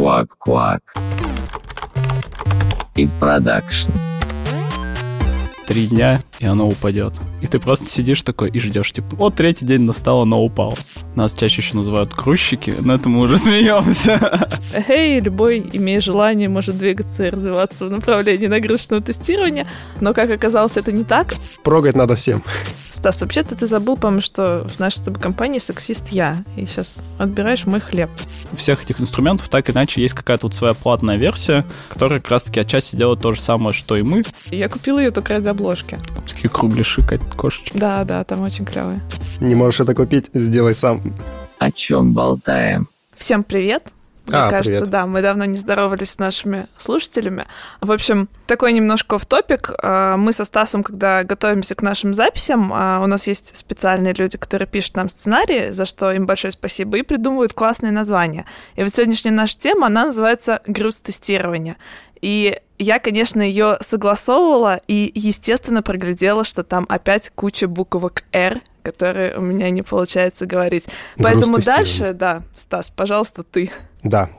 [0.00, 0.80] Квак-квак.
[2.96, 3.90] И продакшн.
[5.66, 7.20] Три дня, и оно упадет.
[7.42, 10.74] И ты просто сидишь такой и ждешь, типа, вот третий день настал, оно упало.
[11.20, 14.48] Нас чаще еще называют грузчики, но это мы уже смеемся.
[14.88, 19.66] Эй, любой, имея желание, может двигаться и развиваться в направлении нагрузочного тестирования,
[20.00, 21.34] но, как оказалось, это не так.
[21.62, 22.42] Прогать надо всем.
[22.90, 26.98] Стас, вообще-то ты забыл, по-моему, что в нашей с тобой компании сексист я, и сейчас
[27.18, 28.10] отбираешь мой хлеб.
[28.52, 32.30] У всех этих инструментов так или иначе есть какая-то вот своя платная версия, которая как
[32.30, 34.22] раз-таки отчасти делает то же самое, что и мы.
[34.50, 35.98] Я купила ее только ради обложки.
[36.14, 37.02] Там такие кругляши,
[37.36, 37.76] кошечки.
[37.76, 39.00] Да, да, там очень клевые.
[39.40, 41.09] Не можешь это купить, сделай сам.
[41.58, 42.88] О чем болтаем?
[43.16, 43.84] Всем привет!
[44.26, 44.90] Мне А, кажется, привет.
[44.90, 47.46] да, мы давно не здоровались с нашими слушателями.
[47.80, 49.72] В общем, такой немножко в топик.
[49.82, 54.68] Мы со Стасом, когда готовимся к нашим записям, а, у нас есть специальные люди, которые
[54.68, 58.46] пишут нам сценарии, за что им большое спасибо, и придумывают классные названия.
[58.76, 61.76] И вот сегодняшняя наша тема, она называется «Груз-тестирование».
[62.20, 68.60] И я, конечно, ее согласовывала и, естественно, проглядела, что там опять куча буквок «Р»,
[68.90, 70.88] которые у меня не получается говорить.
[71.18, 73.70] Поэтому дальше, да, Стас, пожалуйста, ты.
[74.02, 74.30] Да,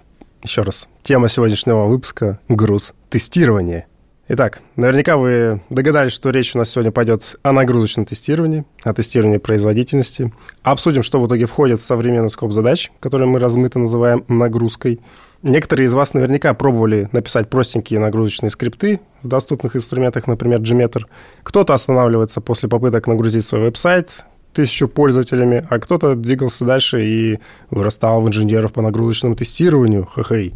[0.43, 0.87] еще раз.
[1.03, 2.93] Тема сегодняшнего выпуска— груз.
[3.09, 3.87] Тестирование.
[4.33, 9.39] Итак, наверняка вы догадались, что речь у нас сегодня пойдет о нагрузочном тестировании, о тестировании
[9.39, 10.31] производительности.
[10.63, 15.01] Обсудим, что в итоге входит в современный скоп задач, который мы размыто называем нагрузкой.
[15.43, 21.01] Некоторые из вас наверняка пробовали написать простенькие нагрузочные скрипты в доступных инструментах, например, Gmeter.
[21.43, 28.21] Кто-то останавливается после попыток нагрузить свой веб-сайт тысячу пользователями, а кто-то двигался дальше и вырастал
[28.21, 30.07] в инженеров по нагрузочному тестированию.
[30.15, 30.53] Хе-хей.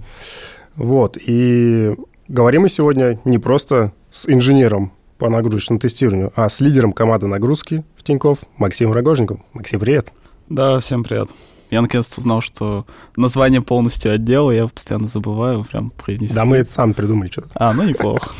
[0.75, 1.95] Вот, и
[2.27, 7.85] говорим мы сегодня не просто с инженером по нагрузочному тестированию, а с лидером команды нагрузки
[7.95, 9.45] в Тинькофф Максимом Рогожником.
[9.53, 10.09] Максим, привет.
[10.49, 11.29] Да, всем привет.
[11.71, 12.85] Я наконец-то узнал, что
[13.15, 16.35] название полностью отдела я постоянно забываю, прям произнести.
[16.35, 17.49] Да мы это сам придумали что-то.
[17.55, 18.31] А, ну неплохо.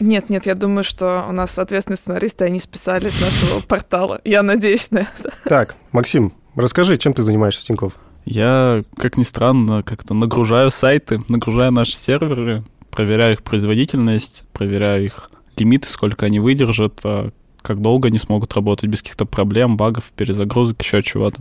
[0.00, 4.20] Нет, нет, я думаю, что у нас ответственные сценаристы, они списали с нашего портала.
[4.24, 5.32] Я надеюсь на это.
[5.44, 7.94] Так, Максим, расскажи, чем ты занимаешься в Тинькофф?
[8.24, 15.30] Я, как ни странно, как-то нагружаю сайты, нагружаю наши серверы, проверяю их производительность, проверяю их
[15.56, 17.30] лимиты, сколько они выдержат, а
[17.64, 21.40] как долго они смогут работать без каких-то проблем, багов, перезагрузок, еще чего-то.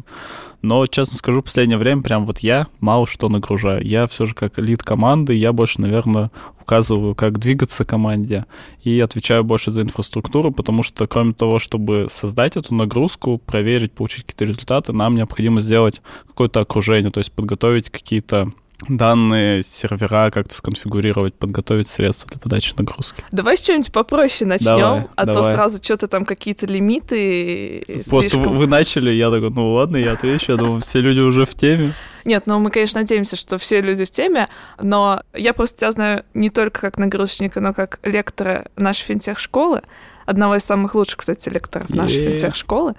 [0.61, 3.85] Но, честно скажу, в последнее время прям вот я мало что нагружаю.
[3.85, 6.31] Я все же как лид команды, я больше, наверное,
[6.61, 8.45] указываю, как двигаться команде
[8.81, 14.23] и отвечаю больше за инфраструктуру, потому что кроме того, чтобы создать эту нагрузку, проверить, получить
[14.23, 18.53] какие-то результаты, нам необходимо сделать какое-то окружение, то есть подготовить какие-то
[18.89, 23.23] данные, сервера как-то сконфигурировать, подготовить средства для подачи нагрузки.
[23.31, 25.53] Давай с чего-нибудь попроще начнем, Давай, а то давай.
[25.53, 27.83] сразу что-то там какие-то лимиты.
[28.09, 31.45] Просто слишком- вы начали, я такой, ну ладно, я отвечу, я думаю, все люди уже
[31.45, 31.93] в теме.
[32.25, 34.47] Нет, ну мы, конечно, надеемся, что все люди в теме,
[34.81, 39.81] но я просто тебя знаю не только как нагрузочника, но как лектора нашей финтех-школы,
[40.25, 42.95] одного из самых лучших, кстати, лекторов нашей финтех-школы.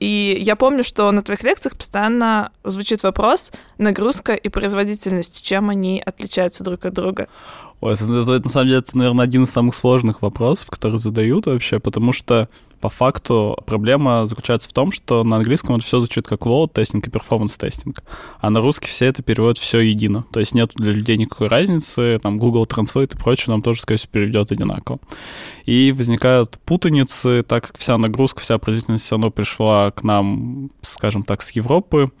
[0.00, 6.02] И я помню, что на твоих лекциях постоянно звучит вопрос нагрузка и производительность, чем они
[6.04, 7.28] отличаются друг от друга.
[7.80, 11.46] Ой, это, это- на самом деле, это, наверное, один из самых сложных вопросов, которые задают
[11.46, 12.48] вообще, потому что
[12.80, 17.06] по факту проблема заключается в том, что на английском это все звучит как load тестинг
[17.06, 18.02] и performance тестинг,
[18.40, 20.24] а на русский все это переводят все едино.
[20.32, 23.98] То есть нет для людей никакой разницы, там Google Translate и прочее нам тоже, скорее
[23.98, 25.00] всего, переведет одинаково.
[25.66, 31.22] И возникают путаницы, так как вся нагрузка, вся производительность все равно пришла к нам, скажем
[31.22, 32.12] так, с Европы,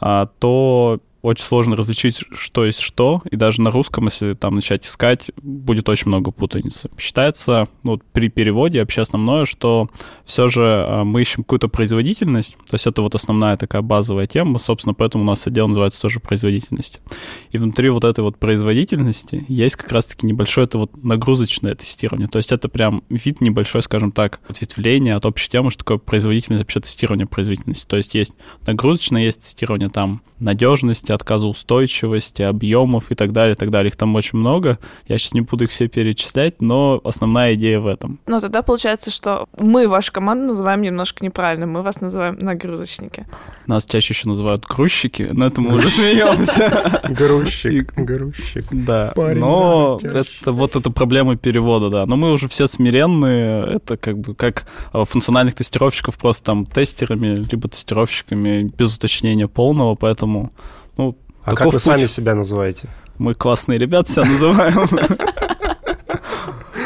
[0.00, 4.86] а, то очень сложно различить, что есть что, и даже на русском, если там начать
[4.86, 6.90] искать, будет очень много путаницы.
[6.98, 9.88] Считается, ну, при переводе вообще основное, что
[10.24, 14.58] все же а, мы ищем какую-то производительность, то есть это вот основная такая базовая тема,
[14.58, 17.00] собственно, поэтому у нас отдел называется тоже производительность.
[17.50, 22.38] И внутри вот этой вот производительности есть как раз-таки небольшое это вот нагрузочное тестирование, то
[22.38, 26.80] есть это прям вид небольшой, скажем так, ответвление от общей темы, что такое производительность, вообще
[26.80, 27.86] тестирование производительности.
[27.86, 28.34] То есть есть
[28.66, 33.90] нагрузочное, есть тестирование там надежности, отказоустойчивости, объемов и так далее, и так далее.
[33.90, 34.78] Их там очень много.
[35.06, 38.18] Я сейчас не буду их все перечислять, но основная идея в этом.
[38.26, 41.66] Ну, тогда получается, что мы вашу команду называем немножко неправильно.
[41.66, 43.26] Мы вас называем нагрузочники.
[43.66, 47.02] Нас чаще еще называют грузчики, но это мы уже смеемся.
[47.08, 48.64] Грузчик, грузчик.
[48.72, 52.06] Да, Парень но это вот эта проблема перевода, да.
[52.06, 57.46] Но мы уже все смиренные, это как бы как э, функциональных тестировщиков просто там тестерами,
[57.50, 60.52] либо тестировщиками без уточнения полного, поэтому,
[60.98, 62.10] ну, А как вы сами путь.
[62.10, 62.88] себя называете?
[63.16, 64.88] мы классные ребята себя называем.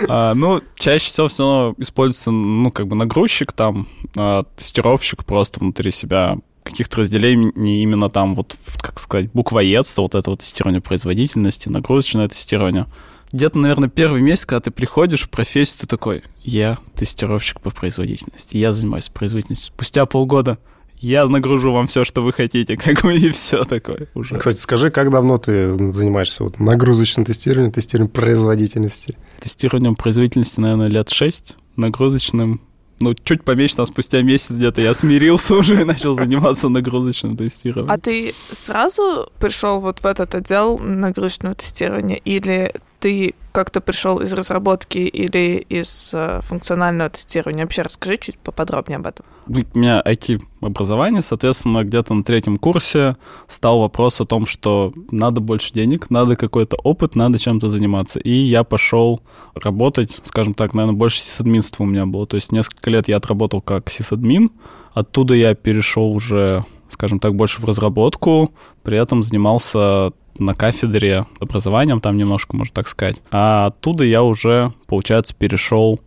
[0.09, 3.87] А, Ну, чаще всего все равно используется, ну, как бы нагрузчик там,
[4.17, 10.31] а, тестировщик просто внутри себя каких-то разделений именно там вот, как сказать, буквоедство, вот это
[10.31, 12.87] вот тестирование производительности, нагрузочное тестирование.
[13.33, 18.57] Где-то, наверное, первый месяц, когда ты приходишь в профессию, ты такой, я тестировщик по производительности,
[18.57, 19.73] я занимаюсь производительностью.
[19.73, 20.59] Спустя полгода
[21.03, 24.39] я нагружу вам все, что вы хотите, как бы и все такое уже.
[24.39, 29.17] Кстати, скажи, как давно ты занимаешься вот нагрузочным тестированием, тестированием производительности?
[29.41, 32.61] Тестированием производительности, наверное, лет шесть, нагрузочным
[33.01, 37.91] ну, чуть поменьше, там, спустя месяц где-то я смирился уже и начал заниматься нагрузочным тестированием.
[37.91, 42.73] А ты сразу пришел вот в этот отдел нагрузочного тестирования или
[43.03, 47.65] ты как-то пришел из разработки или из э, функционального тестирования?
[47.65, 49.27] Вообще расскажи чуть поподробнее об этом.
[49.49, 53.17] У меня IT-образование, соответственно, где-то на третьем курсе
[53.49, 58.21] стал вопрос о том, что надо больше денег, надо какой-то опыт, надо чем-то заниматься.
[58.21, 59.21] И я пошел
[59.55, 62.25] работать, скажем так, наверное, больше сисадминства у меня было.
[62.29, 64.53] То есть несколько лет я отработал как сисадмин,
[64.95, 68.53] оттуда я перешел уже скажем так, больше в разработку,
[68.83, 73.21] при этом занимался на кафедре образованием, там немножко, можно так сказать.
[73.31, 76.01] А оттуда я уже, получается, перешел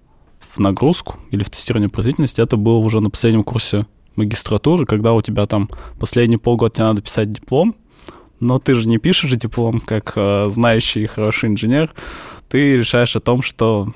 [0.50, 2.42] в нагрузку или в тестирование производительности.
[2.42, 3.86] Это было уже на последнем курсе
[4.16, 5.70] магистратуры, когда у тебя там
[6.00, 7.76] последние полгода тебе надо писать диплом,
[8.40, 11.94] но ты же не пишешь диплом как э, знающий и хороший инженер.
[12.50, 13.88] Ты решаешь о том, что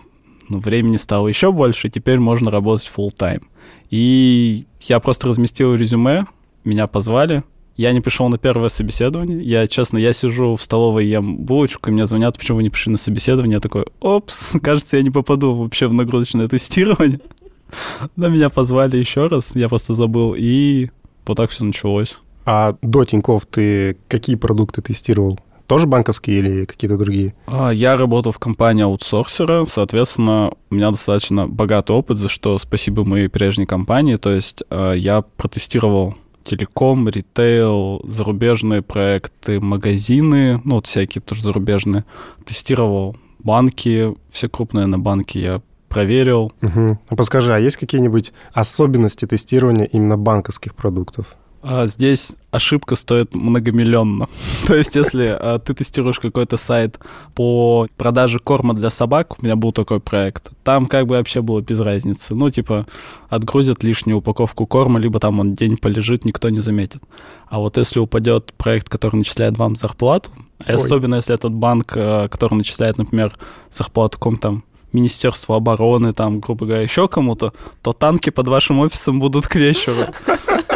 [0.49, 3.43] ну, времени стало еще больше, и теперь можно работать full time.
[3.89, 6.25] И я просто разместил резюме,
[6.63, 7.43] меня позвали,
[7.79, 9.41] я не пришел на первое собеседование.
[9.41, 12.91] Я, честно, я сижу в столовой, ем булочку, и мне звонят, почему вы не пришли
[12.91, 13.53] на собеседование.
[13.55, 17.21] Я такой, опс, кажется, я не попаду вообще в нагрузочное тестирование.
[18.17, 20.89] На меня позвали еще раз, я просто забыл, и
[21.25, 22.19] вот так все началось.
[22.45, 25.39] А до Тинькофф ты какие продукты тестировал?
[25.65, 27.33] Тоже банковские или какие-то другие?
[27.47, 33.05] А, я работал в компании аутсорсера, соответственно, у меня достаточно богатый опыт, за что спасибо
[33.05, 34.17] моей прежней компании.
[34.17, 36.15] То есть а, я протестировал
[36.49, 42.05] телеком, ритейл, зарубежные проекты, магазины, ну вот всякие тоже зарубежные.
[42.43, 46.51] Тестировал банки, все крупные на банки я проверил.
[46.61, 46.99] Угу.
[47.15, 51.35] Подскажи, а есть какие-нибудь особенности тестирования именно банковских продуктов?
[51.61, 54.27] А здесь ошибка стоит многомиллионно.
[54.67, 56.99] То есть, если а, ты тестируешь какой-то сайт
[57.35, 61.61] по продаже корма для собак, у меня был такой проект, там как бы вообще было
[61.61, 62.33] без разницы.
[62.33, 62.85] Ну, типа,
[63.29, 67.03] отгрузят лишнюю упаковку корма, либо там он день полежит, никто не заметит.
[67.49, 70.31] А вот если упадет проект, который начисляет вам зарплату,
[70.67, 70.75] Ой.
[70.75, 73.37] особенно если этот банк, а, который начисляет, например,
[73.71, 74.61] зарплату какому-то
[74.93, 80.07] Министерству обороны, там, грубо говоря, еще кому-то, то танки под вашим офисом будут к вечеру.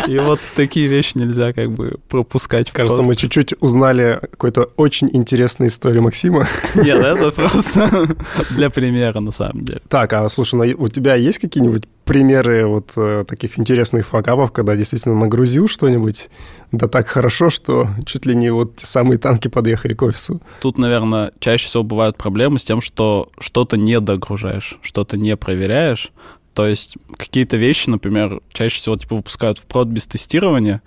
[0.07, 2.71] И вот такие вещи нельзя как бы пропускать.
[2.71, 6.47] Кажется, мы чуть-чуть узнали какой-то очень интересной историю Максима.
[6.75, 8.15] Нет, это просто
[8.51, 9.81] для примера на самом деле.
[9.89, 14.75] Так, а слушай, ну, у тебя есть какие-нибудь примеры вот э, таких интересных факапов, когда
[14.75, 16.29] действительно нагрузил что-нибудь,
[16.71, 20.41] да так хорошо, что чуть ли не вот те самые танки подъехали к офису?
[20.61, 26.11] Тут, наверное, чаще всего бывают проблемы с тем, что что-то не догружаешь, что-то не проверяешь,
[26.53, 30.81] то есть какие-то вещи, например, чаще всего типа выпускают в прод без тестирования,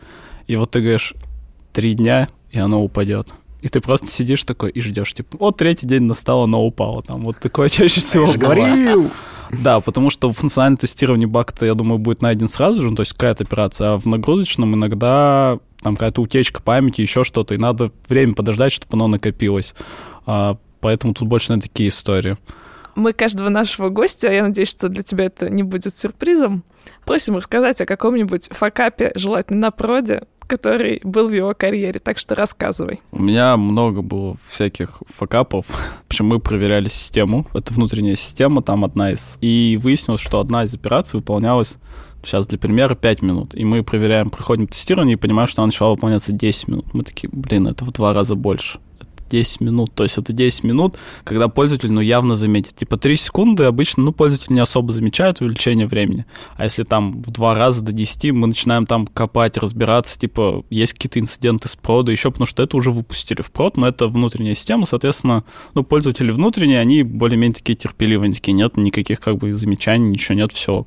[0.47, 1.15] и вот ты говоришь
[1.73, 3.35] три дня, и оно упадет.
[3.63, 7.03] И ты просто сидишь такой и ждешь, типа, вот третий день настало, оно упало.
[7.03, 8.27] Там вот такое чаще всего.
[8.27, 9.11] Я говорил!
[9.51, 13.03] Да, потому что в функциональном тестировании баг-то, я думаю, будет найден сразу же, ну, то
[13.03, 17.93] есть какая-то операция, а в нагрузочном иногда там какая-то утечка памяти, еще что-то, и надо
[18.09, 19.75] время подождать, чтобы оно накопилось.
[20.27, 22.37] А, поэтому тут больше на такие истории
[22.97, 26.65] мы каждого нашего гостя, я надеюсь, что для тебя это не будет сюрпризом,
[27.05, 32.35] просим рассказать о каком-нибудь факапе, желательно на проде, который был в его карьере, так что
[32.35, 33.01] рассказывай.
[33.13, 35.67] У меня много было всяких факапов.
[36.09, 37.47] В мы проверяли систему.
[37.53, 39.37] Это внутренняя система, там одна из.
[39.41, 41.77] И выяснилось, что одна из операций выполнялась
[42.25, 43.55] сейчас для примера 5 минут.
[43.55, 46.95] И мы проверяем, проходим тестирование и понимаем, что она начала выполняться 10 минут.
[46.95, 48.79] Мы такие, блин, это в два раза больше.
[49.29, 49.93] 10 минут.
[49.95, 52.75] То есть это 10 минут, когда пользователь, ну, явно заметит.
[52.77, 56.27] Типа 3 секунды обычно, ну, пользователь не особо замечает увеличение времени.
[56.57, 60.93] А если там в два раза до 10 мы начинаем там копать, разбираться, типа, есть
[60.95, 64.55] какие-то инциденты с прода, еще, потому что это уже выпустили в прод, но это внутренняя
[64.55, 70.09] система, соответственно, ну, пользователи внутренние, они более-менее такие терпеливые, такие, нет никаких как бы замечаний,
[70.09, 70.87] ничего нет, все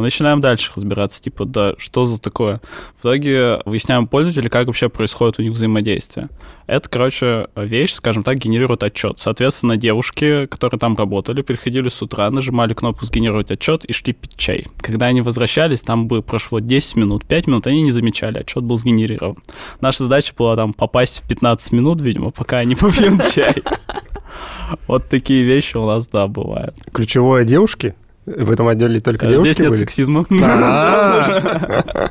[0.00, 2.62] мы начинаем дальше разбираться, типа, да, что за такое.
[2.96, 6.30] В итоге выясняем пользователя, как вообще происходит у них взаимодействие.
[6.66, 9.18] Это, короче, вещь, скажем так, генерирует отчет.
[9.18, 14.36] Соответственно, девушки, которые там работали, приходили с утра, нажимали кнопку «Сгенерировать отчет» и шли пить
[14.36, 14.68] чай.
[14.80, 18.78] Когда они возвращались, там бы прошло 10 минут, 5 минут, они не замечали, отчет был
[18.78, 19.36] сгенерирован.
[19.82, 23.56] Наша задача была там попасть в 15 минут, видимо, пока они попьют чай.
[24.86, 26.76] Вот такие вещи у нас, да, бывают.
[26.92, 27.96] Ключевое девушки?
[28.26, 29.78] В этом отделе только А девушки Здесь нет были?
[29.80, 30.26] сексизма.
[30.42, 32.10] А.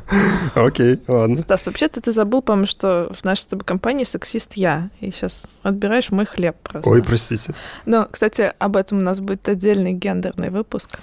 [0.54, 1.36] Окей, ладно.
[1.38, 4.90] Стас, вообще-то ты забыл, по-моему, что в нашей с тобой компании сексист я.
[5.00, 6.90] И сейчас отбираешь мой хлеб просто.
[6.90, 7.54] Ой, простите.
[7.86, 10.98] Но, кстати, об этом у нас будет отдельный гендерный выпуск.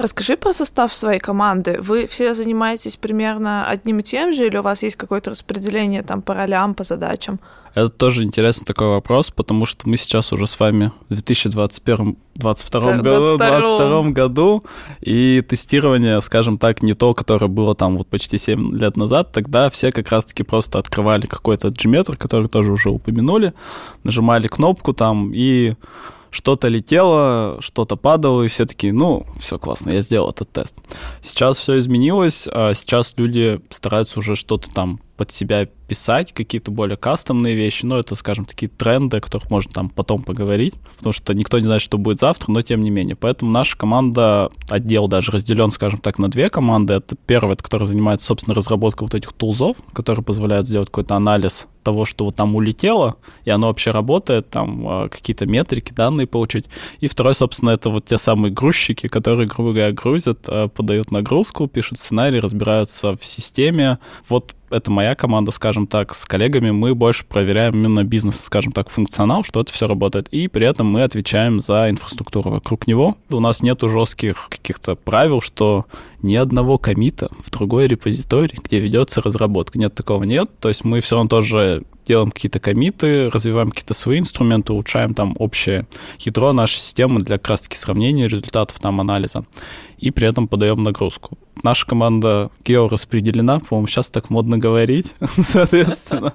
[0.00, 1.76] Расскажи про состав своей команды.
[1.80, 6.22] Вы все занимаетесь примерно одним и тем же, или у вас есть какое-то распределение там
[6.22, 7.40] по ролям, по задачам?
[7.74, 12.80] Это тоже интересный такой вопрос, потому что мы сейчас уже с вами в 2021 22
[12.80, 13.58] Да, году, 22.
[13.58, 14.64] 22 году,
[15.00, 19.68] и тестирование, скажем так, не то, которое было там вот почти 7 лет назад, тогда
[19.68, 23.52] все как раз-таки просто открывали какой-то Gmeter, который тоже уже упомянули,
[24.04, 25.74] нажимали кнопку там и
[26.30, 30.76] что-то летело, что-то падало, и все такие, ну, все классно, я сделал этот тест.
[31.22, 36.96] Сейчас все изменилось, а сейчас люди стараются уже что-то там под себя писать, какие-то более
[36.96, 41.34] кастомные вещи, но это, скажем, такие тренды, о которых можно там потом поговорить, потому что
[41.34, 43.16] никто не знает, что будет завтра, но тем не менее.
[43.16, 46.94] Поэтому наша команда, отдел даже разделен, скажем так, на две команды.
[46.94, 51.66] Это первая, это которая занимается, собственно, разработкой вот этих тулзов, которые позволяют сделать какой-то анализ
[51.82, 56.66] того, что вот там улетело, и оно вообще работает, там а, какие-то метрики, данные получить.
[57.00, 61.66] И второй, собственно, это вот те самые грузчики, которые, грубо говоря, грузят, а, подают нагрузку,
[61.66, 63.98] пишут сценарий, разбираются в системе.
[64.28, 68.88] Вот это моя команда, скажем так, с коллегами мы больше проверяем именно бизнес, скажем так,
[68.88, 73.16] функционал, что это все работает, и при этом мы отвечаем за инфраструктуру вокруг него.
[73.30, 75.86] У нас нету жестких каких-то правил, что
[76.22, 79.78] ни одного комита в другой репозиторий, где ведется разработка.
[79.78, 80.50] Нет, такого нет.
[80.60, 85.36] То есть мы все равно тоже делаем какие-то комиты, развиваем какие-то свои инструменты, улучшаем там
[85.38, 85.86] общее
[86.18, 89.44] ядро нашей системы для как раз-таки сравнения результатов там анализа.
[89.98, 91.38] И при этом подаем нагрузку.
[91.62, 96.32] Наша команда гео распределена, по-моему, сейчас так модно говорить, соответственно.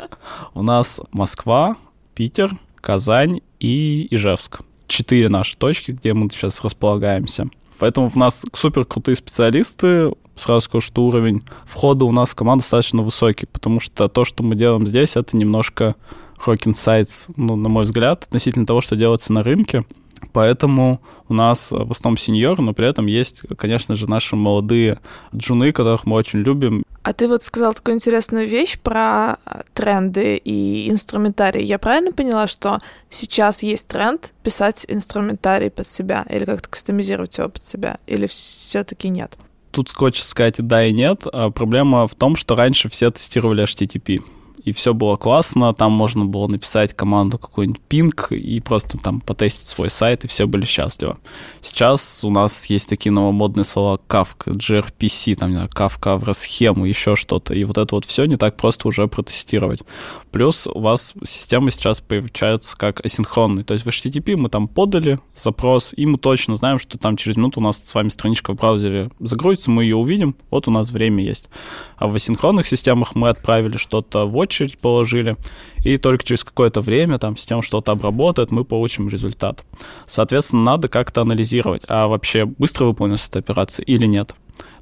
[0.54, 1.76] У нас Москва,
[2.14, 4.62] Питер, Казань и Ижевск.
[4.88, 7.48] Четыре наши точки, где мы сейчас располагаемся.
[7.84, 10.14] Поэтому у нас супер крутые специалисты.
[10.38, 14.42] Сразу скажу, что уровень входа у нас в команду достаточно высокий, потому что то, что
[14.42, 15.98] мы делаем здесь, это немножко
[16.46, 19.84] rocket science, ну, на мой взгляд, относительно того, что делается на рынке.
[20.32, 25.00] Поэтому у нас в основном сеньор, но при этом есть, конечно же, наши молодые
[25.36, 26.86] джуны, которых мы очень любим.
[27.04, 29.38] А ты вот сказал такую интересную вещь про
[29.74, 31.64] тренды и инструментарий.
[31.64, 32.80] Я правильно поняла, что
[33.10, 37.98] сейчас есть тренд писать инструментарий под себя или как-то кастомизировать его под себя?
[38.08, 39.38] Или все-таки нет?
[39.72, 41.24] Тут хочется сказать и да, и нет.
[41.34, 44.22] А проблема в том, что раньше все тестировали HTTP
[44.64, 49.68] и все было классно, там можно было написать команду какой-нибудь пинг и просто там потестить
[49.68, 51.18] свой сайт, и все были счастливы.
[51.62, 57.16] Сейчас у нас есть такие новомодные слова Kafka, gRPC, там, не знаю, Kafka, Авросхему, еще
[57.16, 59.84] что-то, и вот это вот все не так просто уже протестировать.
[60.32, 65.20] Плюс у вас система сейчас появляется как асинхронный, то есть в HTTP мы там подали
[65.36, 68.56] запрос, и мы точно знаем, что там через минуту у нас с вами страничка в
[68.56, 71.50] браузере загрузится, мы ее увидим, вот у нас время есть.
[71.98, 75.38] А в асинхронных системах мы отправили что-то в очередь, положили,
[75.84, 79.64] и только через какое-то время там система что-то обработает, мы получим результат.
[80.06, 84.36] Соответственно, надо как-то анализировать, а вообще быстро выполнилась эта операция или нет.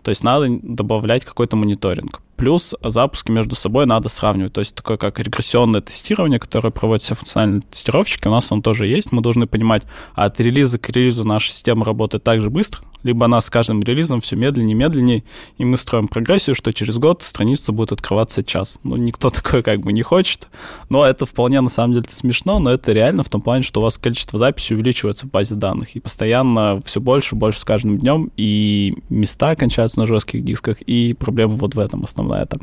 [0.04, 2.22] То есть надо добавлять какой-то мониторинг.
[2.42, 4.54] Плюс запуски между собой надо сравнивать.
[4.54, 8.88] То есть такое как регрессионное тестирование, которое проводят все функциональные тестировщики, у нас оно тоже
[8.88, 9.12] есть.
[9.12, 9.84] Мы должны понимать,
[10.16, 13.82] а от релиза к релизу наша система работает так же быстро, либо она с каждым
[13.82, 15.24] релизом все медленнее, медленнее,
[15.60, 18.80] и мы строим прогрессию, что через год страница будет открываться час.
[18.84, 20.48] Ну, никто такое как бы не хочет,
[20.90, 23.84] но это вполне на самом деле смешно, но это реально в том плане, что у
[23.84, 28.32] вас количество записей увеличивается в базе данных, и постоянно все больше больше с каждым днем,
[28.36, 32.60] и места кончаются на жестких дисках, и проблема вот в этом основная это.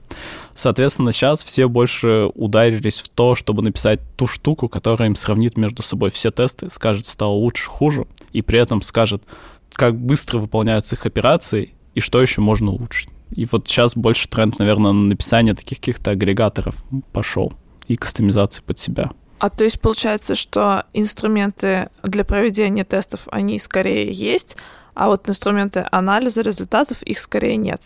[0.54, 5.82] Соответственно, сейчас все больше ударились в то, чтобы написать ту штуку, которая им сравнит между
[5.82, 9.22] собой все тесты, скажет, стало лучше, хуже, и при этом скажет,
[9.72, 13.10] как быстро выполняются их операции и что еще можно улучшить.
[13.36, 16.74] И вот сейчас больше тренд, наверное, на написание таких каких-то агрегаторов
[17.12, 17.52] пошел
[17.86, 19.10] и кастомизации под себя.
[19.38, 24.56] А то есть получается, что инструменты для проведения тестов, они скорее есть,
[24.94, 27.82] а вот инструменты анализа результатов, их скорее нет.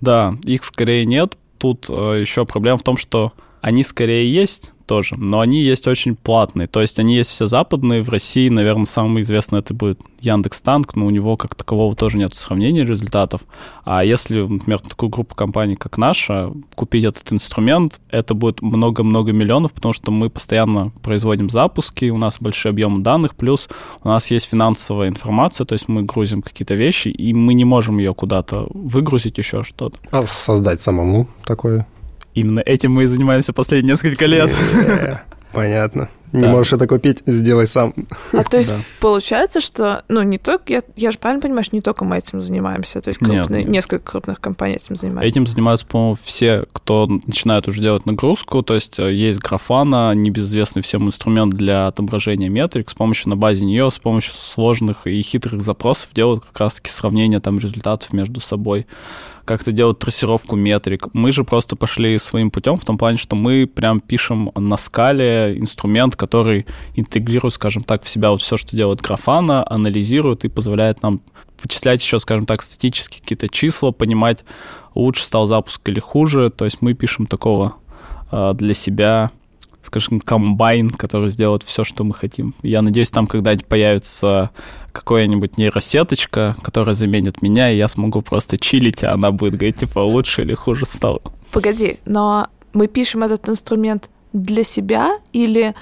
[0.00, 1.36] Да, их скорее нет.
[1.58, 3.32] Тут э, еще проблема в том, что
[3.64, 6.68] они скорее есть, тоже, но они есть очень платные.
[6.68, 8.02] То есть они есть все западные.
[8.02, 12.18] В России, наверное, самый известный это будет Яндекс Танк, но у него как такового тоже
[12.18, 13.40] нет сравнения результатов.
[13.86, 19.72] А если, например, такую группу компаний, как наша, купить этот инструмент, это будет много-много миллионов,
[19.72, 23.70] потому что мы постоянно производим запуски, у нас большой объем данных, плюс
[24.02, 27.96] у нас есть финансовая информация, то есть мы грузим какие-то вещи, и мы не можем
[27.96, 29.96] ее куда-то выгрузить еще что-то.
[30.10, 31.86] А создать самому такое?
[32.34, 34.50] Именно этим мы и занимаемся последние несколько лет.
[35.52, 36.08] Понятно.
[36.32, 36.48] Не Да.
[36.48, 37.94] можешь это купить, сделай сам.
[38.32, 38.80] А то есть Да.
[38.98, 42.42] получается, что, ну, не только, я, я же правильно понимаю, что не только мы этим
[42.42, 43.68] занимаемся, то есть крупные, нет.
[43.68, 45.28] несколько крупных компаний этим занимаются.
[45.28, 48.62] Этим занимаются, по-моему, все, кто начинает уже делать нагрузку.
[48.62, 52.90] То есть э, есть графана, небезызвестный всем инструмент для отображения метрик.
[52.90, 57.38] С помощью на базе нее, с помощью сложных и хитрых запросов делают как раз-таки сравнение
[57.38, 58.88] там результатов между собой
[59.44, 61.08] как-то делать трассировку метрик.
[61.12, 65.58] Мы же просто пошли своим путем в том плане, что мы прям пишем на скале
[65.58, 71.02] инструмент, который интегрирует, скажем так, в себя вот все, что делает графана, анализирует и позволяет
[71.02, 71.20] нам
[71.62, 74.44] вычислять еще, скажем так, статические какие-то числа, понимать,
[74.94, 76.50] лучше стал запуск или хуже.
[76.50, 77.74] То есть мы пишем такого
[78.30, 79.30] э, для себя,
[79.84, 82.54] скажем, комбайн, который сделает все, что мы хотим.
[82.62, 84.50] Я надеюсь, там когда-нибудь появится
[84.92, 89.98] какая-нибудь нейросеточка, которая заменит меня, и я смогу просто чилить, а она будет говорить, типа,
[89.98, 91.20] лучше или хуже стало.
[91.50, 95.74] Погоди, но мы пишем этот инструмент для себя или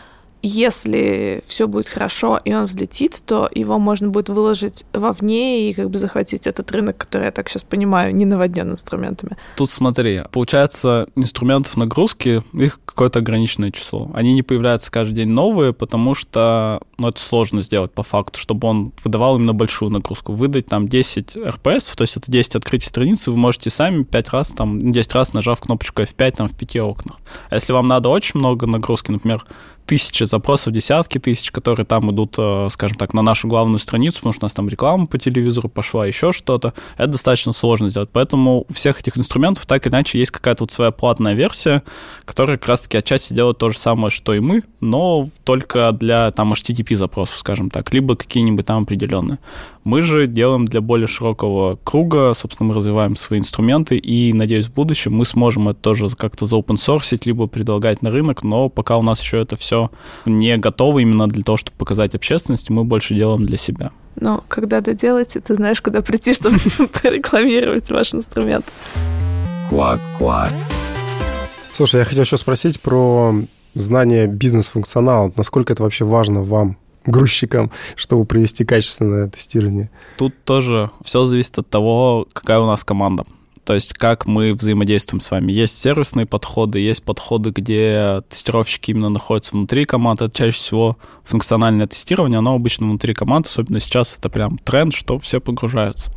[0.43, 5.89] если все будет хорошо и он взлетит, то его можно будет выложить вовне и как
[5.91, 9.37] бы захватить этот рынок, который, я так сейчас понимаю, не наводнен инструментами.
[9.57, 14.11] Тут смотри, получается, инструментов нагрузки, их какое-то ограниченное число.
[14.15, 18.69] Они не появляются каждый день новые, потому что, ну, это сложно сделать по факту, чтобы
[18.69, 20.33] он выдавал именно большую нагрузку.
[20.33, 24.49] Выдать там 10 RPS, то есть это 10 открытий страницы, вы можете сами 5 раз,
[24.49, 27.19] там, 10 раз нажав кнопочку F5 там в 5 окнах.
[27.49, 29.45] А если вам надо очень много нагрузки, например,
[29.87, 34.33] тысячи запросов, десятки тысяч, которые там идут, э, скажем так, на нашу главную страницу, потому
[34.33, 36.75] что у нас там реклама по телевизору пошла, еще что-то.
[36.97, 38.11] Это достаточно сложно сделать.
[38.13, 41.83] Поэтому у всех этих инструментов так или иначе есть какая-то вот своя платная версия,
[42.25, 46.53] которая как раз-таки отчасти делает то же самое, что и мы, но только для там
[46.53, 49.39] HTTP запросов, скажем так, либо какие-нибудь там определенные.
[49.85, 54.75] Мы же делаем для более широкого круга, собственно, мы развиваем свои инструменты, и, надеюсь, в
[54.75, 59.21] будущем мы сможем это тоже как-то заопенсорсить, либо предлагать на рынок, но пока у нас
[59.21, 59.72] еще это все
[60.27, 63.91] не готово именно для того, чтобы показать общественности, мы больше делаем для себя.
[64.17, 66.59] Но когда доделаете, ты знаешь, куда прийти, чтобы
[66.93, 68.67] прорекламировать ваш инструмент.
[69.71, 70.53] Квак-квак.
[71.75, 73.35] Слушай, я хотел еще спросить про
[73.75, 75.33] знание бизнес-функционала.
[75.37, 79.91] Насколько это вообще важно вам, грузчикам, чтобы провести качественное тестирование?
[80.19, 83.25] Тут тоже все зависит от того, какая у нас команда.
[83.65, 85.53] То есть как мы взаимодействуем с вами.
[85.53, 90.21] Есть сервисные подходы, есть подходы, где тестировщики именно находятся внутри команд.
[90.21, 95.19] Это чаще всего функциональное тестирование, оно обычно внутри команд, особенно сейчас это прям тренд, что
[95.21, 96.11] все погружаются.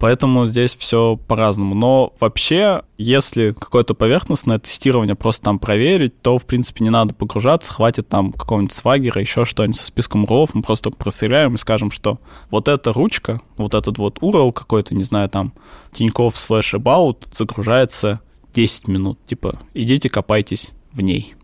[0.00, 1.74] Поэтому здесь все по-разному.
[1.74, 7.72] Но вообще, если какое-то поверхностное тестирование просто там проверить, то, в принципе, не надо погружаться,
[7.72, 12.18] хватит там какого-нибудь свагера, еще что-нибудь со списком урлов, мы просто простреляем и скажем, что
[12.50, 15.52] вот эта ручка, вот этот вот URL какой-то, не знаю, там,
[15.92, 18.20] Тинькофф слэш about загружается
[18.52, 19.18] 10 минут.
[19.26, 21.36] Типа, идите копайтесь в ней.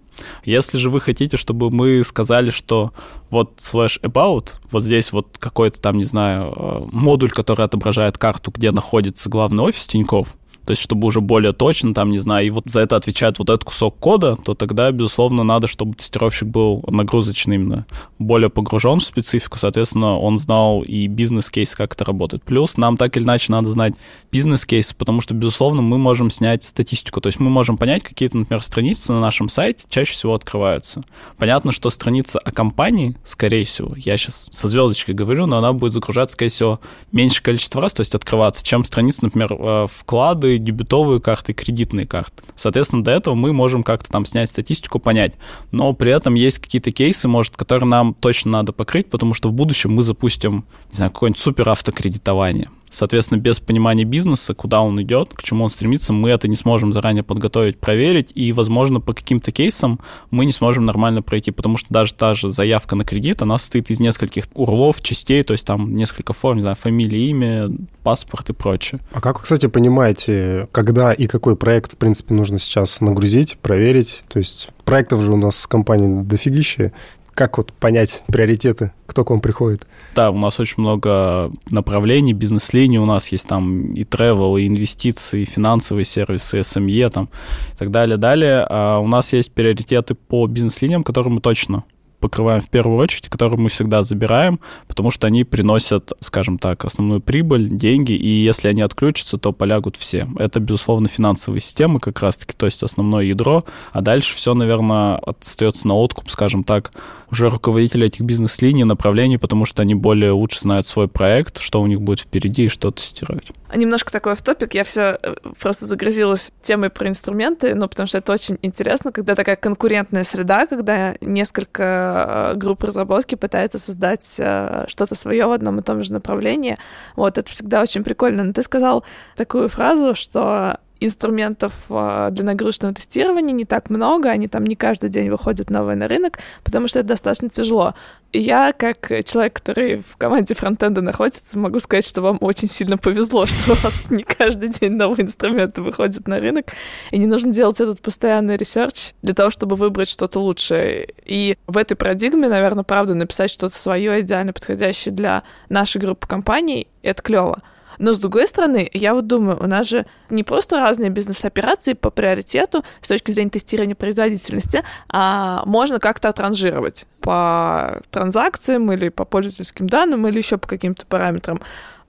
[0.45, 2.93] Если же вы хотите, чтобы мы сказали, что
[3.31, 8.53] вот slash about, вот здесь вот какой-то там, не знаю, э, модуль, который отображает карту,
[8.53, 12.51] где находится главный офис Тинькофф, то есть чтобы уже более точно, там, не знаю, и
[12.51, 16.85] вот за это отвечает вот этот кусок кода, то тогда, безусловно, надо, чтобы тестировщик был
[16.87, 17.87] нагрузочный именно,
[18.19, 22.43] более погружен в специфику, соответственно, он знал и бизнес-кейс, как это работает.
[22.45, 23.95] Плюс нам так или иначе надо знать
[24.33, 28.63] бизнес-кейс, потому что, безусловно, мы можем снять статистику, то есть мы можем понять, какие-то, например,
[28.63, 31.03] страницы на нашем сайте чаще всего открываются.
[31.39, 35.93] Понятно, что страница о компании, скорее всего, я сейчас со звездочкой говорю, но она будет
[35.93, 36.81] загружаться, скорее всего,
[37.13, 42.43] меньше количество раз, то есть открываться, чем страница, например, э, вклады, дебетовые карты, кредитные карты.
[42.57, 45.37] Соответственно, до этого мы можем как-то там снять статистику, понять.
[45.71, 49.53] Но при этом есть какие-то кейсы, может, которые нам точно надо покрыть, потому что в
[49.53, 52.69] будущем мы запустим, не знаю, какое-нибудь супер автокредитование.
[52.95, 56.93] Соответственно, без понимания бизнеса, куда он идет, к чему он стремится, мы это не сможем
[56.93, 59.99] заранее подготовить, проверить, и, возможно, по каким-то кейсам
[60.31, 63.91] мы не сможем нормально пройти, потому что даже та же заявка на кредит, она состоит
[63.91, 67.69] из нескольких урлов, частей, то есть там несколько форм, не знаю, фамилия, имя,
[68.05, 69.01] паспорт и прочее.
[69.13, 74.23] А как вы, кстати, понимаете, когда и какой проект, в принципе, нужно сейчас нагрузить, проверить?
[74.29, 76.93] То есть проектов же у нас с компанией дофигища.
[77.35, 79.87] Как вот понять приоритеты, кто к вам приходит?
[80.15, 85.43] Да, у нас очень много направлений, бизнес-линий, у нас есть там и travel, и инвестиции,
[85.43, 87.29] и финансовые сервисы, SME там
[87.73, 88.65] и так далее, далее.
[88.71, 91.83] А у нас есть приоритеты по бизнес-линиям, которые мы точно
[92.25, 97.21] покрываем в первую очередь, которые мы всегда забираем, потому что они приносят, скажем так, основную
[97.21, 100.27] прибыль, деньги, и если они отключатся, то полягут все.
[100.39, 105.87] Это, безусловно, финансовые системы как раз-таки, то есть основное ядро, а дальше все, наверное, остается
[105.87, 106.93] на откуп, скажем так,
[107.35, 111.87] уже руководители этих бизнес-линий, направлений, потому что они более лучше знают свой проект, что у
[111.87, 113.49] них будет впереди и что тестировать.
[113.75, 114.75] Немножко такой в топик.
[114.75, 119.35] Я все э, просто загрузилась темой про инструменты, ну, потому что это очень интересно, когда
[119.35, 125.81] такая конкурентная среда, когда несколько э, групп разработки пытаются создать э, что-то свое в одном
[125.81, 126.79] и том же направлении.
[127.17, 128.45] Вот, это всегда очень прикольно.
[128.45, 129.05] Но ты сказал
[129.37, 135.11] такую фразу, что инструментов а, для нагрузочного тестирования не так много, они там не каждый
[135.11, 137.95] день выходят новые на рынок, потому что это достаточно тяжело.
[138.33, 142.99] И я, как человек, который в команде фронтенда находится, могу сказать, что вам очень сильно
[142.99, 146.67] повезло, что у вас не каждый день новые инструменты выходят на рынок,
[147.11, 151.09] и не нужно делать этот постоянный research для того, чтобы выбрать что-то лучшее.
[151.25, 156.89] И в этой парадигме, наверное, правда, написать что-то свое, идеально подходящее для нашей группы компаний,
[157.03, 157.63] это клево.
[157.99, 162.11] Но с другой стороны, я вот думаю, у нас же не просто разные бизнес-операции по
[162.11, 169.89] приоритету с точки зрения тестирования производительности, а можно как-то отранжировать по транзакциям или по пользовательским
[169.89, 171.61] данным или еще по каким-то параметрам.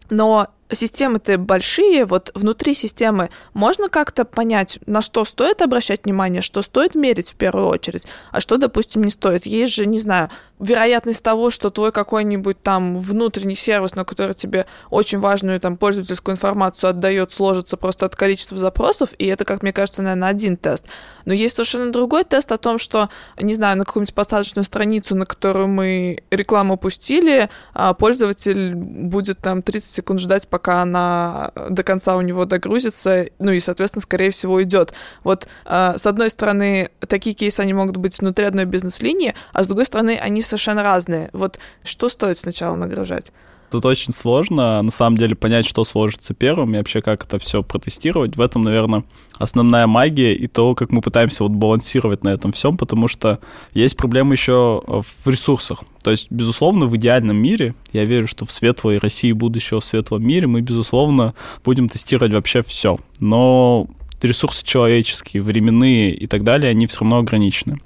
[0.09, 6.62] Но системы-то большие, вот внутри системы можно как-то понять, на что стоит обращать внимание, что
[6.62, 9.45] стоит мерить в первую очередь, а что, допустим, не стоит.
[9.45, 14.65] Есть же, не знаю, вероятность того, что твой какой-нибудь там внутренний сервис, на который тебе
[14.89, 19.73] очень важную там пользовательскую информацию отдает, сложится просто от количества запросов, и это, как мне
[19.73, 20.86] кажется, наверное, один тест.
[21.25, 25.25] Но есть совершенно другой тест о том, что, не знаю, на какую-нибудь посадочную страницу, на
[25.25, 32.15] которую мы рекламу пустили, а пользователь будет там 30 секунд ждать, пока она до конца
[32.15, 34.93] у него догрузится, ну и, соответственно, скорее всего, идет.
[35.25, 39.67] Вот, а, с одной стороны, такие кейсы, они могут быть внутри одной бизнес-линии, а с
[39.67, 41.29] другой стороны, они совершенно разные.
[41.33, 43.33] Вот что стоит сначала нагружать?
[43.71, 47.63] Тут очень сложно, на самом деле, понять, что сложится первым и вообще как это все
[47.63, 48.36] протестировать.
[48.38, 49.04] В этом, наверное,
[49.38, 53.39] основная магия и то, как мы пытаемся вот балансировать на этом всем, потому что
[53.73, 55.84] есть проблема еще в ресурсах.
[56.04, 60.25] То есть, безусловно, в идеальном мире, я верю, что в светлой России будущего, в светлом
[60.25, 62.97] мире мы, безусловно, будем тестировать вообще все.
[63.19, 63.88] Но
[64.25, 67.77] ресурсы человеческие, временные и так далее, они все равно ограничены.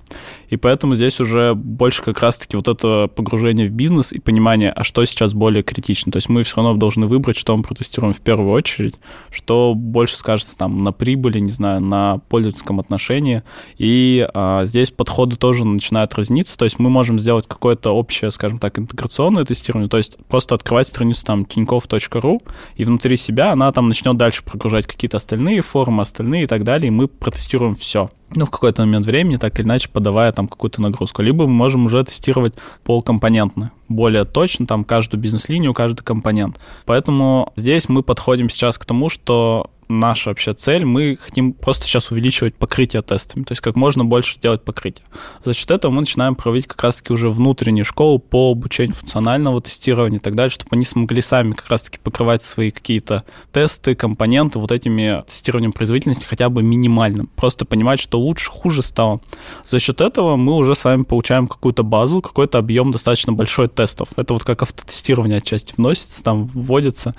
[0.50, 4.84] И поэтому здесь уже больше как раз-таки вот это погружение в бизнес и понимание, а
[4.84, 6.12] что сейчас более критично.
[6.12, 8.96] То есть мы все равно должны выбрать, что мы протестируем в первую очередь,
[9.30, 13.44] что больше скажется там на прибыли, не знаю, на пользовательском отношении.
[13.78, 16.58] И а, здесь подходы тоже начинают разниться.
[16.58, 20.88] То есть мы можем сделать какое-то общее, скажем так, интеграционное тестирование, то есть просто открывать
[20.88, 22.40] страницу там tinьков.ru,
[22.76, 26.88] и внутри себя она там начнет дальше прогружать какие-то остальные формы, остальные и так далее,
[26.88, 30.82] и мы протестируем все ну, в какой-то момент времени, так или иначе, подавая там какую-то
[30.82, 31.22] нагрузку.
[31.22, 36.60] Либо мы можем уже тестировать полкомпонентно, более точно, там, каждую бизнес-линию, каждый компонент.
[36.86, 42.12] Поэтому здесь мы подходим сейчас к тому, что наша вообще цель, мы хотим просто сейчас
[42.12, 45.06] увеличивать покрытие тестами, то есть как можно больше делать покрытие.
[45.44, 50.20] За счет этого мы начинаем проводить как раз-таки уже внутреннюю школу по обучению функционального тестирования
[50.20, 54.72] и так далее, чтобы они смогли сами как раз-таки покрывать свои какие-то тесты, компоненты вот
[54.72, 57.28] этими тестированием производительности хотя бы минимальным.
[57.36, 59.22] Просто понимать, что лучше, хуже стало.
[59.68, 64.10] За счет этого мы уже с вами получаем какую-то базу, какой-то объем достаточно большой тестов.
[64.18, 67.16] Это вот как автотестирование отчасти вносится, там вводится.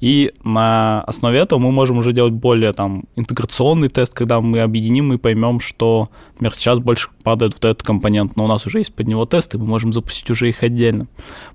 [0.00, 5.12] И на основе этого мы можем уже делать более там интеграционный тест, когда мы объединим
[5.12, 8.94] и поймем, что, например, сейчас больше падает вот этот компонент, но у нас уже есть
[8.94, 11.06] под него тесты, мы можем запустить уже их отдельно.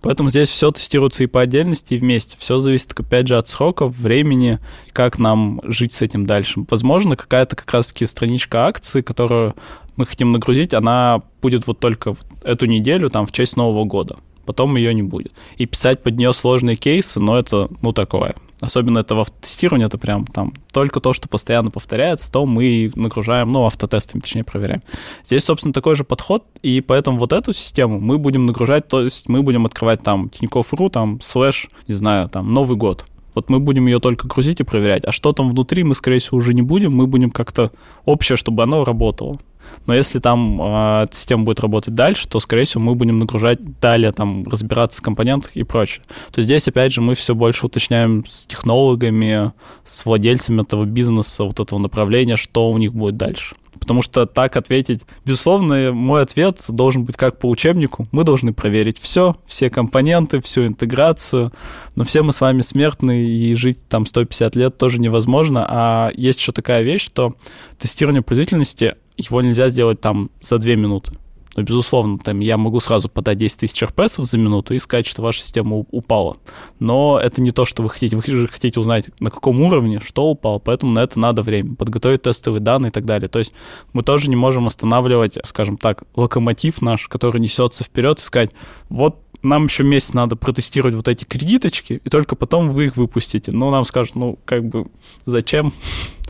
[0.02, 2.38] Поэтому здесь все тестируется и по отдельности, и вместе.
[2.38, 4.60] Все зависит, опять же, от сроков, времени,
[4.94, 6.66] как нам жить с этим дальше.
[6.70, 9.56] Возможно, какая-то как раз-таки страничка акции, которую
[9.96, 14.18] мы хотим нагрузить, она будет вот только эту неделю, там, в честь Нового года
[14.50, 15.32] потом ее не будет.
[15.58, 18.34] И писать под нее сложные кейсы, но это, ну, такое.
[18.62, 23.52] Особенно это в автотестировании, это прям там только то, что постоянно повторяется, то мы нагружаем,
[23.52, 24.82] ну, автотестами, точнее, проверяем.
[25.24, 29.30] Здесь, собственно, такой же подход, и поэтому вот эту систему мы будем нагружать, то есть
[29.30, 33.06] мы будем открывать там Тинькофф.ру, там, слэш, не знаю, там, Новый год.
[33.36, 35.06] Вот мы будем ее только грузить и проверять.
[35.06, 36.92] А что там внутри, мы, скорее всего, уже не будем.
[36.94, 37.72] Мы будем как-то
[38.04, 39.38] общее, чтобы оно работало.
[39.86, 44.12] Но если там э, система будет работать дальше, то, скорее всего, мы будем нагружать далее,
[44.12, 46.04] там, разбираться в компонентах и прочее.
[46.32, 49.52] То здесь, опять же, мы все больше уточняем с технологами,
[49.84, 53.56] с владельцами этого бизнеса, вот этого направления, что у них будет дальше.
[53.80, 55.02] Потому что так ответить...
[55.26, 58.08] Безусловно, мой ответ должен быть как по учебнику.
[58.12, 61.52] Мы должны проверить все, все компоненты, всю интеграцию.
[61.96, 65.66] Но все мы с вами смертны, и жить там 150 лет тоже невозможно.
[65.68, 67.36] А есть еще такая вещь, что
[67.78, 71.12] тестирование производительности его нельзя сделать там за две минуты.
[71.60, 75.08] То Но, безусловно, там я могу сразу подать 10 тысяч РПСов за минуту и сказать,
[75.08, 76.38] что ваша система упала.
[76.80, 78.16] Но это не то, что вы хотите.
[78.16, 81.76] Вы же хотите узнать, на каком уровне, что упало, поэтому на это надо время.
[81.76, 83.28] Подготовить тестовые данные и так далее.
[83.30, 83.54] То есть
[83.94, 88.52] мы тоже не можем останавливать, скажем так, локомотив наш, который несется вперед и сказать,
[88.88, 93.52] вот нам еще месяц надо протестировать вот эти кредиточки, и только потом вы их выпустите.
[93.52, 94.86] Ну, нам скажут, ну, как бы,
[95.26, 95.74] зачем?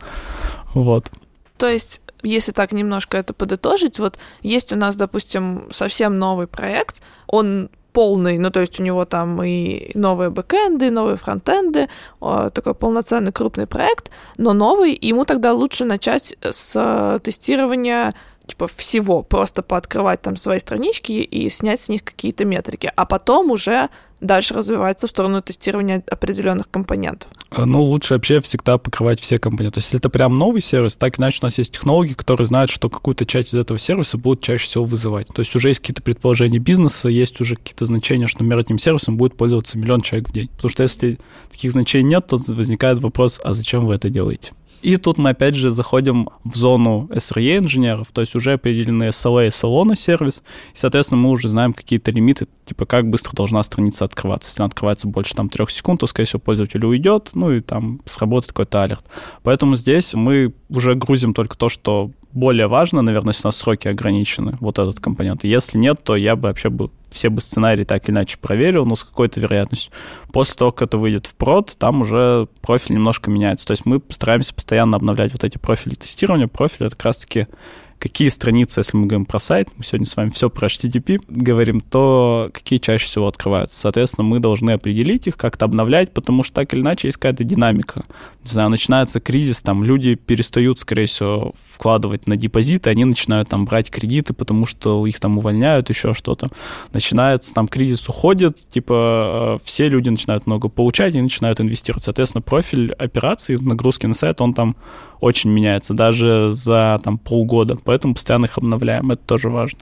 [0.73, 1.11] вот.
[1.57, 7.01] То есть, если так немножко это подытожить, вот есть у нас, допустим, совсем новый проект,
[7.27, 12.75] он полный, ну, то есть у него там и новые бэкэнды, и новые фронтенды, такой
[12.75, 18.13] полноценный крупный проект, но новый, ему тогда лучше начать с тестирования
[18.45, 23.51] типа всего, просто пооткрывать там свои странички и снять с них какие-то метрики, а потом
[23.51, 23.89] уже
[24.21, 27.29] дальше развивается в сторону тестирования определенных компонентов.
[27.49, 29.75] А, ну, лучше вообще всегда покрывать все компоненты.
[29.75, 32.69] То есть, если это прям новый сервис, так иначе у нас есть технологии, которые знают,
[32.69, 35.27] что какую-то часть из этого сервиса будут чаще всего вызывать.
[35.27, 39.17] То есть, уже есть какие-то предположения бизнеса, есть уже какие-то значения, что, например, этим сервисом
[39.17, 40.49] будет пользоваться миллион человек в день.
[40.49, 41.19] Потому что если
[41.51, 44.51] таких значений нет, то возникает вопрос, а зачем вы это делаете?
[44.81, 49.47] И тут мы опять же заходим в зону SRE инженеров, то есть уже определены SLA
[49.47, 50.41] и SLO на сервис,
[50.73, 54.49] и, соответственно, мы уже знаем какие-то лимиты, типа как быстро должна страница открываться.
[54.49, 57.99] Если она открывается больше там трех секунд, то, скорее всего, пользователь уйдет, ну и там
[58.05, 59.05] сработает какой-то алерт.
[59.43, 63.87] Поэтому здесь мы уже грузим только то, что более важно, наверное, если у нас сроки
[63.87, 65.43] ограничены, вот этот компонент.
[65.43, 68.95] Если нет, то я бы вообще бы все бы сценарии так или иначе проверил, но
[68.95, 69.91] с какой-то вероятностью.
[70.31, 73.65] После того, как это выйдет в прод, там уже профиль немножко меняется.
[73.65, 76.47] То есть мы стараемся постоянно обновлять вот эти профили тестирования.
[76.47, 77.47] Профиль— это как раз-таки
[77.99, 81.81] какие страницы, если мы говорим про сайт, мы сегодня с вами все про HTTP говорим,
[81.81, 83.79] то какие чаще всего открываются.
[83.79, 88.05] Соответственно, мы должны определить их, как-то обновлять, потому что так или иначе есть какая-то динамика.
[88.45, 93.65] Не знаю, начинается кризис, там люди перестают, скорее всего, вкладывать на депозиты, они начинают там
[93.65, 96.47] брать кредиты, потому что их там увольняют, еще что-то.
[96.93, 102.05] Начинается там кризис уходит, типа э, все люди начинают много получать и начинают инвестировать.
[102.05, 104.77] Соответственно, профиль операций, нагрузки на сайт, он там
[105.19, 109.79] очень меняется, даже за там полгода поэтому постоянно их обновляем, это тоже важно.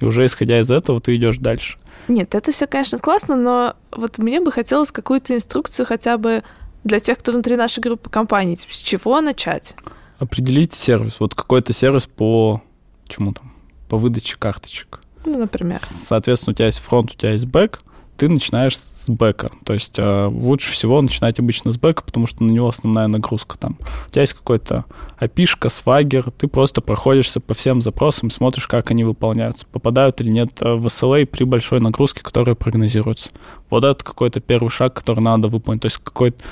[0.00, 1.78] И уже исходя из этого ты идешь дальше.
[2.08, 6.44] Нет, это все, конечно, классно, но вот мне бы хотелось какую-то инструкцию хотя бы
[6.84, 8.56] для тех, кто внутри нашей группы компаний.
[8.56, 9.74] Типа, с чего начать?
[10.18, 11.16] Определить сервис.
[11.18, 12.62] Вот какой-то сервис по
[13.08, 13.52] чему там?
[13.88, 15.00] По выдаче карточек.
[15.24, 15.80] Ну, например.
[15.82, 17.80] Соответственно, у тебя есть фронт, у тебя есть бэк,
[18.16, 19.50] ты начинаешь с бэка.
[19.64, 23.58] То есть э, лучше всего начинать обычно с бэка, потому что на него основная нагрузка
[23.58, 23.78] там.
[24.08, 24.84] У тебя есть какой-то
[25.18, 30.60] опишка, свагер, ты просто проходишься по всем запросам, смотришь, как они выполняются, попадают или нет
[30.60, 33.30] э, в SLA при большой нагрузке, которая прогнозируется.
[33.70, 35.82] Вот это какой-то первый шаг, который надо выполнить.
[35.82, 36.42] То есть какой-то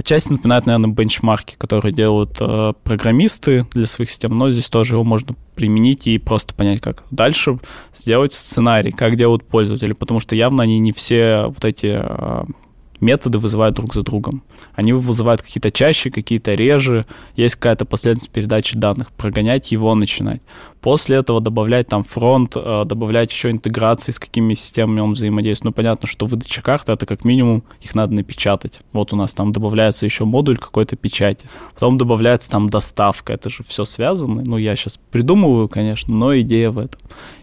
[0.00, 5.04] Отчасти напоминает, наверное, бенчмарки, которые делают э, программисты для своих систем, но здесь тоже его
[5.04, 7.58] можно применить и просто понять, как дальше
[7.94, 12.44] сделать сценарий, как делают пользователи, потому что явно они не все вот эти э,
[13.00, 14.42] методы вызывают друг за другом.
[14.74, 17.04] Они вызывают какие-то чаще, какие-то реже,
[17.36, 20.40] есть какая-то последовательность передачи данных, прогонять его начинать.
[20.80, 25.72] После этого добавлять там фронт, э, добавлять еще интеграции, с какими системами он взаимодействует.
[25.72, 28.80] Ну, понятно, что выдача карты, это как минимум их надо напечатать.
[28.92, 31.46] Вот у нас там добавляется еще модуль какой-то печати.
[31.74, 33.32] Потом добавляется там доставка.
[33.34, 34.42] Это же все связано.
[34.42, 37.00] Ну, я сейчас придумываю, конечно, но идея в этом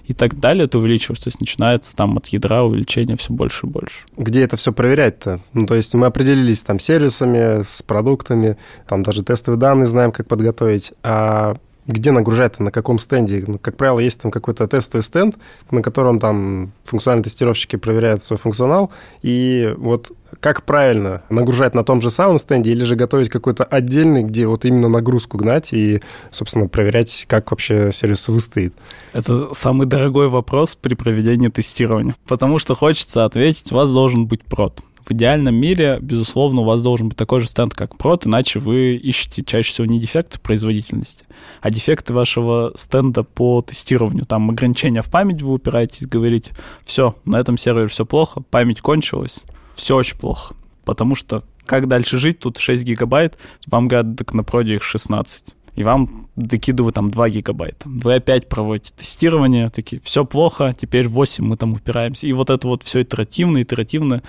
[0.08, 1.26] и так далее, это увеличивается.
[1.26, 4.06] То есть начинается там от ядра увеличение все больше и больше.
[4.16, 5.42] Где это все проверять-то?
[5.54, 10.28] Ну, то есть мы определились там сервисами, с продуктами, там даже тестовые данные знаем, как
[10.28, 13.44] подготовить, а где нагружать-то, на каком стенде.
[13.48, 15.38] Ну, как правило, есть там какой-то тестовый стенд,
[15.72, 22.02] на котором там функциональные тестировщики проверяют свой функционал, и вот как правильно нагружать на том
[22.02, 26.68] же самом стенде или же готовить какой-то отдельный, где вот именно нагрузку гнать и, собственно,
[26.68, 28.74] проверять, как вообще сервис выстоит?
[29.14, 34.44] Это самый дорогой вопрос при проведении тестирования, потому что хочется ответить, у вас должен быть
[34.44, 38.60] прод в идеальном мире, безусловно, у вас должен быть такой же стенд, как прот, иначе
[38.60, 41.26] вы ищете чаще всего не дефекты производительности,
[41.62, 44.26] а дефекты вашего стенда по тестированию.
[44.26, 46.52] Там ограничения в память вы упираетесь, говорите,
[46.84, 49.40] все, на этом сервере все плохо, память кончилась,
[49.76, 50.56] все очень плохо.
[50.84, 52.40] Потому что как дальше жить?
[52.40, 57.30] Тут 6 гигабайт, вам говорят, так на проде их 16 и вам докидывают там 2
[57.30, 57.88] гигабайта.
[57.88, 62.26] Вы опять проводите тестирование, такие, все плохо, теперь 8 мы там упираемся.
[62.26, 64.24] И вот это вот все итеративно, итеративно,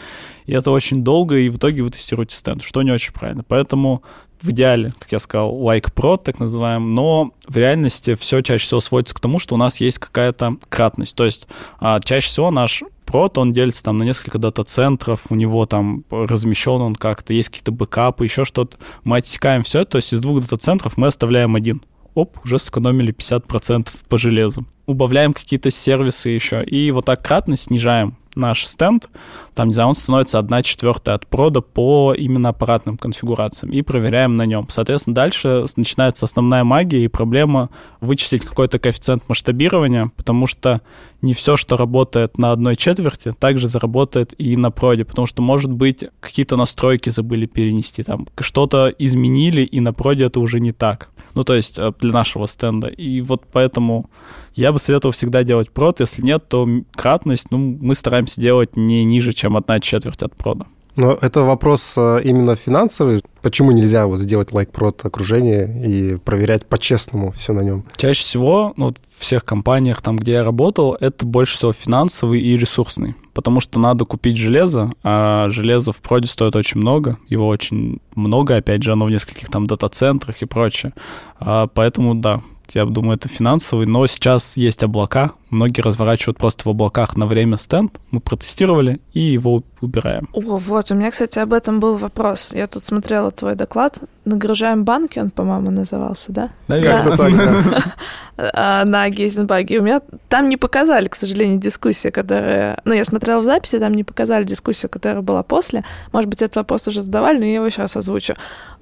[0.44, 3.44] и это очень долго, и в итоге вы тестируете стенд, что не очень правильно.
[3.48, 4.02] Поэтому
[4.42, 8.80] в идеале, как я сказал, like prod, так называемый, но в реальности все чаще всего
[8.80, 11.16] сводится к тому, что у нас есть какая-то кратность.
[11.16, 11.48] То есть
[11.80, 16.80] а, чаще всего наш прод, он делится там на несколько дата-центров, у него там размещен
[16.82, 18.76] он как-то, есть какие-то бэкапы, еще что-то.
[19.02, 21.82] Мы отсекаем все то есть из двух дата-центров мы оставляем один
[22.14, 24.66] оп, уже сэкономили 50% по железу.
[24.86, 29.08] Убавляем какие-то сервисы еще, и вот так кратно снижаем наш стенд,
[29.54, 34.36] там, не знаю, он становится 1 четвертая от прода по именно аппаратным конфигурациям и проверяем
[34.36, 34.68] на нем.
[34.70, 40.80] Соответственно, дальше начинается основная магия и проблема вычислить какой-то коэффициент масштабирования, потому что
[41.20, 45.72] не все, что работает на одной четверти, также заработает и на проде, потому что, может
[45.72, 51.10] быть, какие-то настройки забыли перенести, там, что-то изменили, и на проде это уже не так.
[51.34, 52.88] Ну, то есть э, для нашего стенда.
[52.88, 54.10] И вот поэтому
[54.54, 56.00] я бы советовал всегда делать прод.
[56.00, 60.66] Если нет, то кратность, ну, мы стараемся делать не ниже, чем одна четверть от прода.
[60.98, 63.22] Но это вопрос э, именно финансовый.
[63.40, 67.84] Почему нельзя вот сделать лайк-прод окружение и проверять по-честному все на нем?
[67.96, 72.56] Чаще всего, ну, в всех компаниях, там, где я работал, это больше всего финансовый и
[72.56, 73.14] ресурсный.
[73.32, 77.16] Потому что надо купить железо, а железо в проде стоит очень много.
[77.28, 80.94] Его очень много, опять же, оно в нескольких там дата-центрах и прочее.
[81.38, 82.42] А, поэтому, да,
[82.74, 87.56] я думаю, это финансовый, но сейчас есть облака, многие разворачивают просто в облаках на время
[87.56, 90.28] стенд, мы протестировали и его убираем.
[90.32, 92.52] О, вот, у меня, кстати, об этом был вопрос.
[92.52, 96.50] Я тут смотрела твой доклад, нагружаем банки, он, по-моему, назывался, да?
[96.66, 97.82] Наверное, так, да.
[98.52, 99.80] А, на Гейзенбаге.
[99.80, 102.80] У меня там не показали, к сожалению, дискуссию, которая...
[102.84, 105.84] Ну, я смотрела в записи, там не показали дискуссию, которая была после.
[106.12, 108.34] Может быть, этот вопрос уже задавали, но я его сейчас озвучу.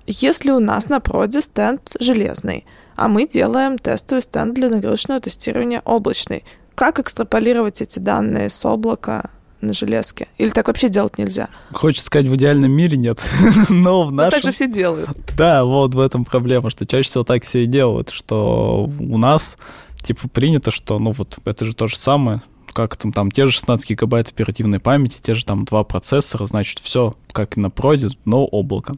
[0.06, 5.82] Если у нас на проде стенд железный, а мы делаем тестовый стенд для нагрузочного тестирования
[5.84, 6.44] облачный.
[6.74, 9.30] Как экстраполировать эти данные с облака
[9.60, 10.28] на железке?
[10.38, 11.48] Или так вообще делать нельзя?
[11.72, 13.18] Хочется сказать, в идеальном мире нет,
[13.68, 14.26] но в нашем...
[14.26, 15.10] Ну, так же все делают.
[15.36, 19.58] Да, вот в этом проблема, что чаще всего так все и делают, что у нас
[20.02, 22.42] типа принято, что ну вот это же то же самое,
[22.76, 26.78] как там, там те же 16 гигабайт оперативной памяти, те же там два процессора, значит,
[26.78, 28.94] все как и на проде, но облако.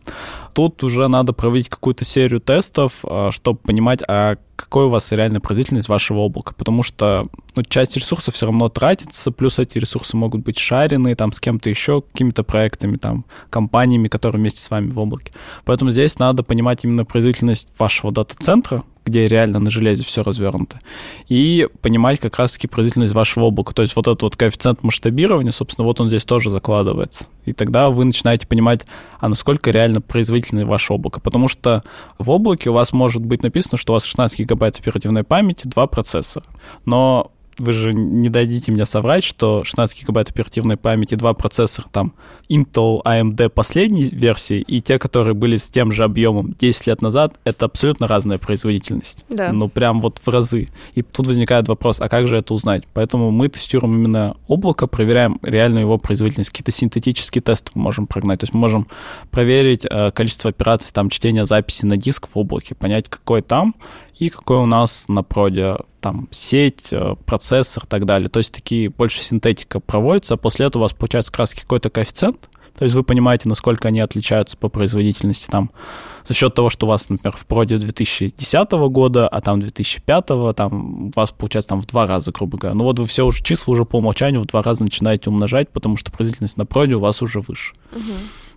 [0.53, 5.41] Тут уже надо проводить какую-то серию тестов, а, чтобы понимать, а какой у вас реальная
[5.41, 10.43] производительность вашего облака, потому что ну, часть ресурсов все равно тратится, плюс эти ресурсы могут
[10.43, 14.99] быть шарены там с кем-то еще, какими-то проектами, там, компаниями, которые вместе с вами в
[14.99, 15.33] облаке.
[15.65, 20.79] Поэтому здесь надо понимать именно производительность вашего дата-центра, где реально на железе все развернуто,
[21.29, 23.73] и понимать как раз-таки производительность вашего облака.
[23.73, 27.27] То есть вот этот вот коэффициент масштабирования, собственно, вот он здесь тоже закладывается.
[27.45, 28.85] И тогда вы начинаете понимать,
[29.21, 31.21] а насколько реально производительное ваше облако.
[31.21, 31.83] Потому что
[32.19, 35.87] в облаке у вас может быть написано, что у вас 16 гигабайт оперативной памяти, два
[35.87, 36.45] процессора.
[36.85, 42.15] Но вы же не дадите мне соврать, что 16 гигабайт оперативной памяти, два процессора, там,
[42.49, 47.35] Intel AMD последней версии и те, которые были с тем же объемом 10 лет назад,
[47.45, 49.25] это абсолютно разная производительность.
[49.29, 49.53] Да.
[49.53, 50.69] Ну, прям вот в разы.
[50.95, 52.85] И тут возникает вопрос, а как же это узнать?
[52.95, 56.51] Поэтому мы тестируем именно облако, проверяем реальную его производительность.
[56.51, 58.41] Какие-то синтетические тесты мы можем прогнать.
[58.41, 58.87] То есть мы можем
[59.31, 63.75] проверить э, количество операций, там, чтения записи на диск в облаке, понять, какой там,
[64.19, 68.29] и какой у нас на проде там сеть, э, процессор и так далее.
[68.29, 72.49] То есть такие больше синтетика проводится, а после этого у вас получается раз какой-то коэффициент,
[72.79, 75.73] то есть вы понимаете, насколько они отличаются по производительности там
[76.25, 81.07] за счет того, что у вас, например, в проде 2010 года, а там 2005, там
[81.09, 82.77] у вас получается там в два раза, грубо говоря.
[82.77, 85.97] Ну вот вы все уже числа уже по умолчанию в два раза начинаете умножать, потому
[85.97, 87.75] что производительность на проде у вас уже выше.
[87.93, 88.03] Угу.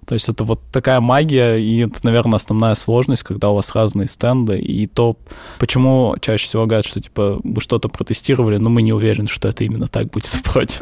[0.06, 4.08] То есть это вот такая магия, и это, наверное, основная сложность, когда у вас разные
[4.08, 5.18] стенды, и то,
[5.60, 9.64] почему чаще всего говорят, что, типа, вы что-то протестировали, но мы не уверены, что это
[9.64, 10.82] именно так будет в.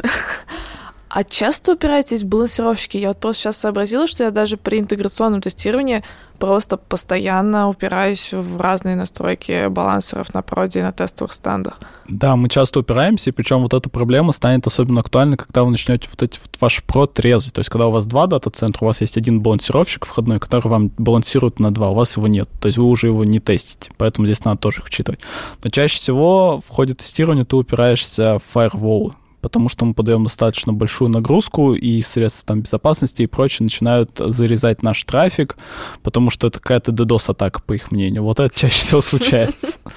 [1.10, 2.96] А часто упираетесь в балансировщики?
[2.96, 6.04] Я вот просто сейчас сообразила, что я даже при интеграционном тестировании
[6.38, 11.80] просто постоянно упираюсь в разные настройки балансеров на проде и на тестовых стендах.
[12.06, 16.08] Да, мы часто упираемся, и причем вот эта проблема станет особенно актуальной, когда вы начнете
[16.08, 17.54] вот эти вот ваш прод резать.
[17.54, 20.92] То есть, когда у вас два дата-центра, у вас есть один балансировщик входной, который вам
[20.96, 22.48] балансирует на два, у вас его нет.
[22.60, 23.90] То есть вы уже его не тестите.
[23.98, 25.18] Поэтому здесь надо тоже их учитывать.
[25.64, 30.72] Но чаще всего в ходе тестирования ты упираешься в фаерволы потому что мы подаем достаточно
[30.72, 35.56] большую нагрузку, и средства там безопасности и прочее начинают зарезать наш трафик,
[36.02, 38.24] потому что это какая-то DDoS-атака, по их мнению.
[38.24, 39.78] Вот это чаще всего случается.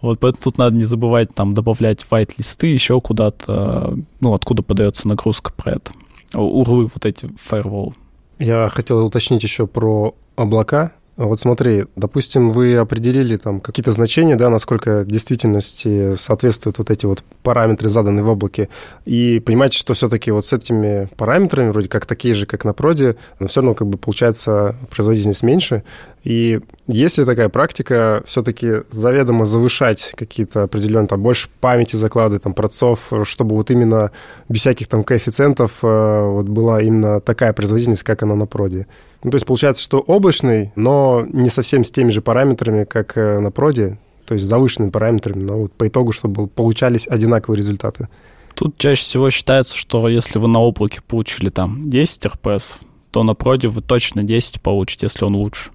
[0.00, 5.52] Вот поэтому тут надо не забывать там добавлять white-листы еще куда-то, ну, откуда подается нагрузка
[5.52, 5.90] про это.
[6.34, 7.94] Урлы вот эти firewall.
[8.38, 10.92] Я хотел уточнить еще про облака.
[11.18, 17.06] Вот смотри, допустим, вы определили там какие-то значения, да, насколько в действительности соответствуют вот эти
[17.06, 18.68] вот параметры, заданные в облаке,
[19.04, 23.16] и понимаете, что все-таки вот с этими параметрами, вроде как такие же, как на проде,
[23.40, 25.82] но все равно как бы получается производительность меньше,
[26.22, 32.54] и есть ли такая практика все-таки заведомо завышать какие-то определенные, там, больше памяти заклады, там,
[32.54, 34.12] процов, чтобы вот именно
[34.48, 38.86] без всяких там коэффициентов э, вот была именно такая производительность, как она на проде?
[39.22, 43.40] Ну, то есть получается, что облачный, но не совсем с теми же параметрами, как э,
[43.40, 43.98] на проде.
[44.26, 48.08] то есть завышенными параметрами, но вот по итогу, чтобы получались одинаковые результаты.
[48.54, 52.78] Тут чаще всего считается, что если вы на облаке получили там 10 РПС,
[53.10, 55.70] то на проде вы точно 10 получите, если он лучше.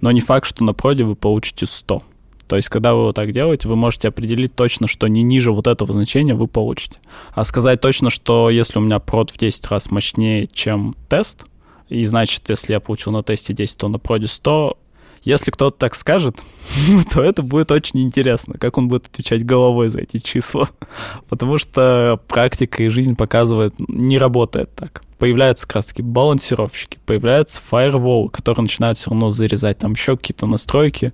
[0.00, 2.02] Но не факт, что на проде вы получите 100.
[2.46, 5.66] То есть, когда вы вот так делаете, вы можете определить точно, что не ниже вот
[5.66, 6.98] этого значения вы получите.
[7.34, 11.44] А сказать точно, что если у меня прод в 10 раз мощнее, чем тест,
[11.88, 14.76] и значит, если я получил на тесте 10, то на проде 100,
[15.22, 16.36] если кто-то так скажет,
[17.12, 20.68] то это будет очень интересно, как он будет отвечать головой за эти числа.
[21.28, 25.02] Потому что практика и жизнь показывает, не работает так.
[25.18, 31.12] Появляются как раз-таки балансировщики, появляются фаерволы, которые начинают все равно зарезать там еще какие-то настройки,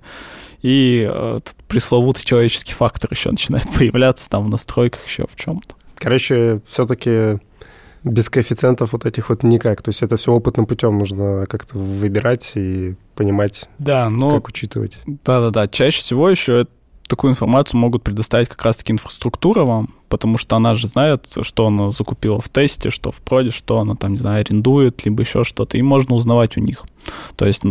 [0.61, 5.75] и э, пресловутый человеческий фактор еще начинает появляться там в настройках, еще в чем-то.
[5.95, 7.39] Короче, все-таки
[8.03, 9.81] без коэффициентов вот этих вот никак.
[9.81, 14.35] То есть это все опытным путем нужно как-то выбирать и понимать, да, но...
[14.35, 14.97] как учитывать.
[15.05, 15.67] Да-да-да.
[15.67, 16.67] Чаще всего еще
[17.07, 21.91] такую информацию могут предоставить как раз-таки инфраструктура вам, потому что она же знает, что она
[21.91, 25.77] закупила в тесте, что в проде, что она там, не знаю, арендует, либо еще что-то,
[25.77, 26.85] и можно узнавать у них.
[27.35, 27.61] То есть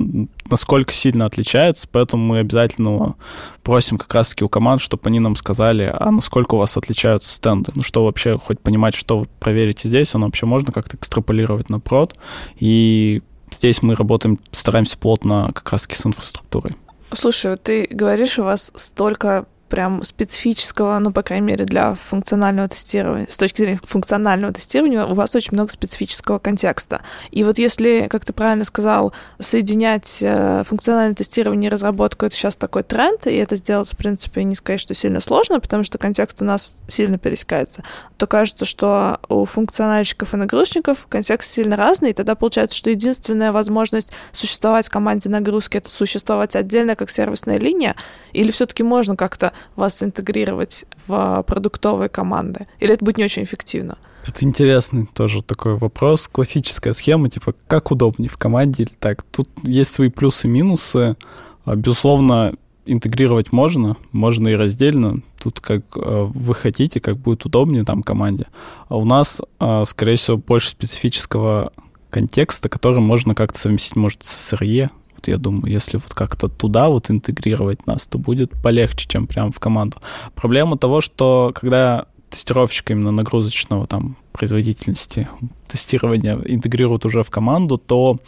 [0.50, 3.16] насколько сильно отличается, поэтому мы обязательно
[3.62, 7.72] просим как раз-таки у команд, чтобы они нам сказали, а насколько у вас отличаются стенды.
[7.74, 11.80] Ну что вообще, хоть понимать, что вы проверите здесь, оно вообще можно как-то экстраполировать на
[11.80, 12.16] прод,
[12.58, 13.22] и
[13.52, 16.74] здесь мы работаем, стараемся плотно как раз-таки с инфраструктурой.
[17.14, 22.68] Слушай, вот ты говоришь, у вас столько прям специфического, ну, по крайней мере, для функционального
[22.68, 27.00] тестирования, с точки зрения функционального тестирования, у вас очень много специфического контекста.
[27.30, 32.54] И вот если, как ты правильно сказал, соединять э, функциональное тестирование и разработку, это сейчас
[32.56, 36.42] такой тренд, и это сделать, в принципе, не сказать, что сильно сложно, потому что контекст
[36.42, 37.82] у нас сильно пересекается,
[38.18, 43.52] то кажется, что у функциональщиков и нагрузчиков контекст сильно разный, и тогда получается, что единственная
[43.52, 47.96] возможность существовать в команде нагрузки— это существовать отдельно как сервисная линия,
[48.34, 52.66] или все-таки можно как-то вас интегрировать в продуктовые команды?
[52.80, 53.98] Или это будет не очень эффективно?
[54.26, 56.28] Это интересный тоже такой вопрос.
[56.28, 59.22] Классическая схема, типа, как удобнее в команде или так.
[59.22, 61.16] Тут есть свои плюсы и минусы.
[61.64, 62.54] А, безусловно,
[62.86, 65.22] интегрировать можно, можно и раздельно.
[65.40, 68.46] Тут как э, вы хотите, как будет удобнее там команде.
[68.88, 71.72] А у нас, а, скорее всего, больше специфического
[72.10, 74.90] контекста, который можно как-то совместить, может, с SRE,
[75.22, 79.52] вот я думаю, если вот как-то туда вот интегрировать нас, то будет полегче, чем прямо
[79.52, 79.98] в команду.
[80.34, 85.28] Проблема того, что когда тестировщик именно нагрузочного там производительности
[85.68, 88.18] тестирования интегрируют уже в команду, то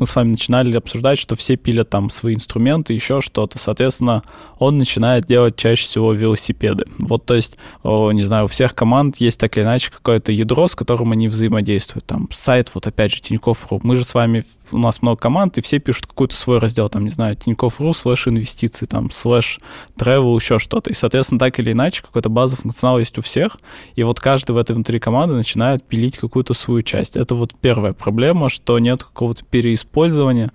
[0.00, 3.58] мы с вами начинали обсуждать, что все пилят там свои инструменты, еще что-то.
[3.58, 4.24] Соответственно,
[4.58, 6.86] он начинает делать чаще всего велосипеды.
[6.98, 10.74] Вот, то есть, не знаю, у всех команд есть так или иначе какое-то ядро, с
[10.74, 12.04] которым они взаимодействуют.
[12.04, 13.80] Там сайт, вот опять же, Тинькофф.ру.
[13.84, 17.04] Мы же с вами, у нас много команд, и все пишут какой-то свой раздел, там,
[17.04, 19.60] не знаю, Тинькофф.ру, слэш инвестиции, там, слэш
[19.96, 20.90] travel, еще что-то.
[20.90, 23.56] И, соответственно, так или иначе, какой-то базовый функционал есть у всех,
[23.94, 27.16] и вот каждый в этой внутри команды начинает пилить какую-то свою часть.
[27.16, 30.52] Это вот первая проблема, что нет какого-то переиспользования.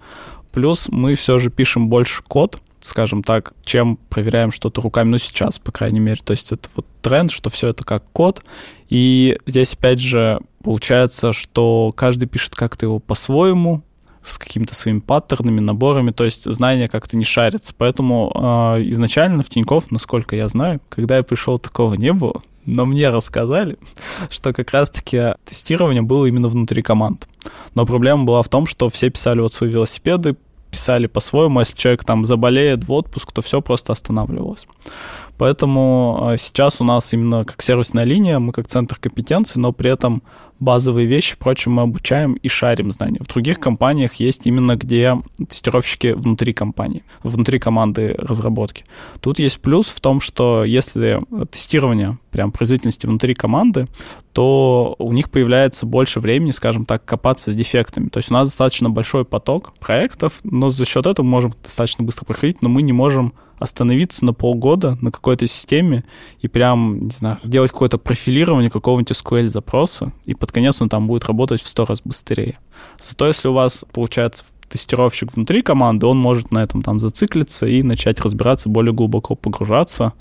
[0.51, 5.57] Плюс мы все же пишем больше код, скажем так, чем проверяем что-то руками, ну, сейчас,
[5.57, 6.21] по крайней мере.
[6.23, 8.43] То есть это вот тренд, что все это как код.
[8.87, 13.81] И здесь, опять же, получается, что каждый пишет как-то его по-своему,
[14.23, 17.73] с какими-то своими паттернами, наборами, то есть знания как-то не шарятся.
[17.75, 22.85] Поэтому э, изначально в Тинькофф, насколько я знаю, когда я пришел, такого не было но
[22.85, 23.77] мне рассказали,
[24.29, 27.27] что как раз-таки тестирование было именно внутри команд.
[27.75, 30.35] Но проблема была в том, что все писали вот свои велосипеды,
[30.73, 34.67] писали по-своему, если человек там заболеет в отпуск, то все просто останавливалось.
[35.37, 39.91] Поэтому а, сейчас у нас именно как сервисная линия, мы как центр компетенции, но при
[39.91, 40.23] этом
[40.59, 43.19] базовые вещи, впрочем, мы обучаем и шарим знания.
[43.19, 48.83] В других компаниях есть именно где тестировщики внутри компании, внутри команды разработки.
[49.21, 51.19] Тут есть плюс в том, что если
[51.51, 53.85] тестирование прям производительности внутри команды,
[54.33, 58.09] то у них появляется больше времени, скажем так, копаться с дефектами.
[58.09, 62.03] То есть у нас достаточно большой поток проектов, но за счет этого мы можем достаточно
[62.03, 66.03] быстро проходить, но мы не можем остановиться на полгода на какой-то системе
[66.41, 71.07] и прям, не знаю, делать какое-то профилирование какого-нибудь SQL запроса, и под конец он там
[71.07, 72.57] будет работать в сто раз быстрее.
[72.99, 74.43] Зато если у вас получается
[74.73, 80.13] тестировщик внутри команды, он может на этом там зациклиться и начать разбираться, более глубоко погружаться.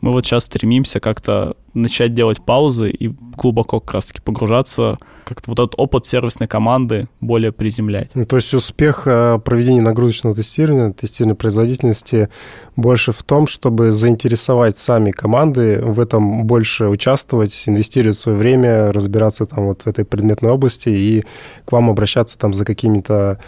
[0.00, 5.60] Мы вот сейчас стремимся как-то начать делать паузы и глубоко как раз-таки погружаться как-то вот
[5.60, 8.10] этот опыт сервисной команды более приземлять.
[8.14, 12.30] Ну, то есть успех э, проведения нагрузочного тестирования, тестирования производительности
[12.74, 19.46] больше в том, чтобы заинтересовать сами команды в этом больше участвовать, инвестировать свое время, разбираться
[19.46, 21.24] там вот в этой предметной области и
[21.64, 23.38] к вам обращаться там за какими-то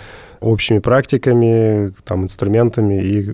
[0.43, 3.33] общими практиками, там, инструментами и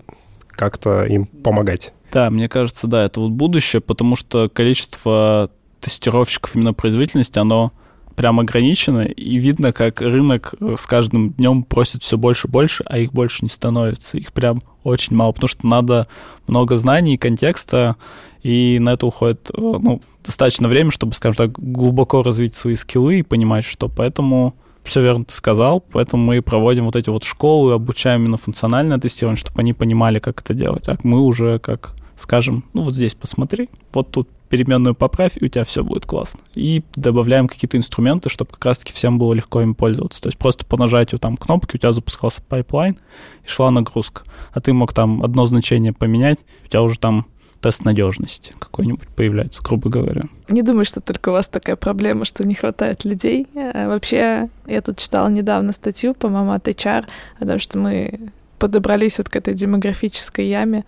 [0.48, 1.92] как-то им помогать.
[2.12, 5.50] Да, мне кажется, да, это вот будущее, потому что количество
[5.80, 7.72] тестировщиков именно производительности, оно
[8.16, 12.98] прям ограничено, и видно, как рынок с каждым днем просит все больше и больше, а
[12.98, 14.18] их больше не становится.
[14.18, 16.08] Их прям очень мало, потому что надо
[16.48, 17.94] много знаний, контекста,
[18.42, 23.20] и на это уходит э, ну, достаточно времени, чтобы, скажем так, глубоко развить свои скиллы
[23.20, 24.54] и понимать, что поэтому
[24.88, 29.38] все верно ты сказал, поэтому мы проводим вот эти вот школы, обучаем именно функциональное тестирование,
[29.38, 30.88] чтобы они понимали, как это делать.
[30.88, 35.48] А мы уже как скажем, ну вот здесь посмотри, вот тут переменную поправь, и у
[35.48, 36.40] тебя все будет классно.
[36.54, 40.22] И добавляем какие-то инструменты, чтобы как раз-таки всем было легко им пользоваться.
[40.22, 42.98] То есть просто по нажатию там кнопки у тебя запускался пайплайн
[43.44, 44.22] и шла нагрузка.
[44.52, 47.26] А ты мог там одно значение поменять, у тебя уже там
[47.60, 50.22] тест надежности какой-нибудь появляется, грубо говоря.
[50.48, 53.46] Не думаю, что только у вас такая проблема, что не хватает людей.
[53.54, 57.04] А вообще, я тут читала недавно статью, по-моему, от HR,
[57.40, 60.84] о том, что мы подобрались вот к этой демографической яме,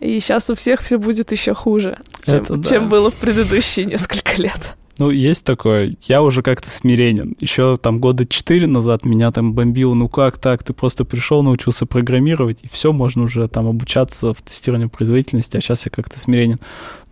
[0.00, 2.68] и сейчас у всех все будет еще хуже, чем, Это да.
[2.68, 4.76] чем было в предыдущие несколько лет.
[5.00, 5.94] Ну, есть такое.
[6.02, 7.34] Я уже как-то смиренен.
[7.40, 9.94] Еще там года четыре назад меня там бомбило.
[9.94, 10.62] Ну как так?
[10.62, 15.62] Ты просто пришел, научился программировать, и все, можно уже там обучаться в тестировании производительности, а
[15.62, 16.58] сейчас я как-то смиренен.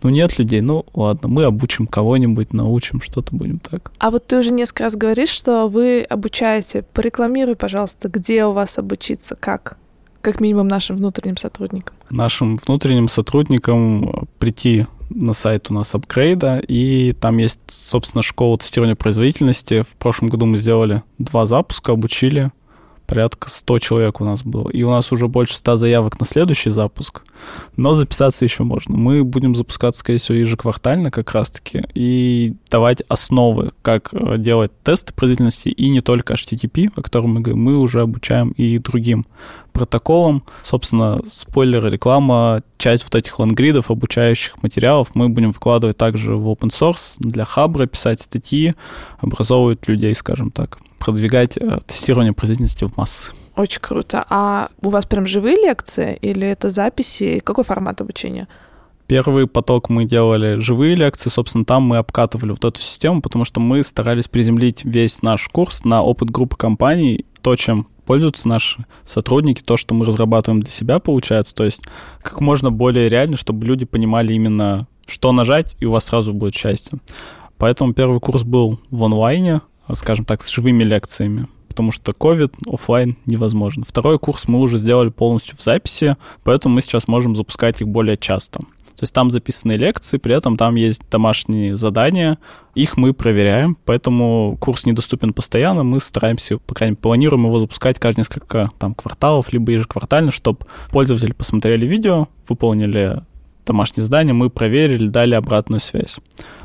[0.03, 3.91] Ну нет людей, ну ладно, мы обучим кого-нибудь, научим, что-то будем так.
[3.97, 6.83] А вот ты уже несколько раз говоришь, что вы обучаете.
[6.93, 9.79] Порекламируй, пожалуйста, где у вас обучиться, как?
[10.21, 11.95] как минимум нашим внутренним сотрудникам?
[12.11, 18.95] Нашим внутренним сотрудникам прийти на сайт у нас апгрейда, и там есть, собственно, школа тестирования
[18.95, 19.81] производительности.
[19.81, 22.51] В прошлом году мы сделали два запуска, обучили
[23.09, 24.69] порядка 100 человек у нас было.
[24.69, 27.23] И у нас уже больше 100 заявок на следующий запуск,
[27.75, 28.95] но записаться еще можно.
[28.95, 35.11] Мы будем запускаться, скорее всего, ежеквартально как раз-таки и давать основы, как э, делать тесты
[35.13, 39.25] производительности, и не только HTTP, о котором мы говорим, мы уже обучаем и другим
[39.73, 40.43] протоколам.
[40.61, 46.69] Собственно, спойлер, реклама, часть вот этих лангридов, обучающих материалов мы будем вкладывать также в open
[46.69, 48.73] source для Хабра, писать статьи,
[49.19, 53.31] образовывать людей, скажем так продвигать э, тестирование производительности в массы.
[53.55, 54.25] Очень круто.
[54.29, 57.39] А у вас прям живые лекции или это записи?
[57.39, 58.47] Какой формат обучения?
[59.07, 63.59] Первый поток мы делали живые лекции, собственно, там мы обкатывали вот эту систему, потому что
[63.59, 69.63] мы старались приземлить весь наш курс на опыт группы компаний, то, чем пользуются наши сотрудники,
[69.63, 71.81] то, что мы разрабатываем для себя, получается, то есть
[72.21, 76.53] как можно более реально, чтобы люди понимали именно, что нажать, и у вас сразу будет
[76.53, 76.99] счастье.
[77.57, 79.61] Поэтому первый курс был в онлайне,
[79.95, 83.85] скажем так, с живыми лекциями потому что COVID офлайн невозможно.
[83.87, 88.17] Второй курс мы уже сделали полностью в записи, поэтому мы сейчас можем запускать их более
[88.17, 88.59] часто.
[88.99, 92.37] То есть там записаны лекции, при этом там есть домашние задания,
[92.75, 97.97] их мы проверяем, поэтому курс недоступен постоянно, мы стараемся, по крайней мере, планируем его запускать
[97.97, 100.59] каждые несколько там кварталов, либо ежеквартально, чтобы
[100.91, 103.21] пользователи посмотрели видео, выполнили
[103.69, 106.17] домашнее задание, мы проверили, дали обратную связь.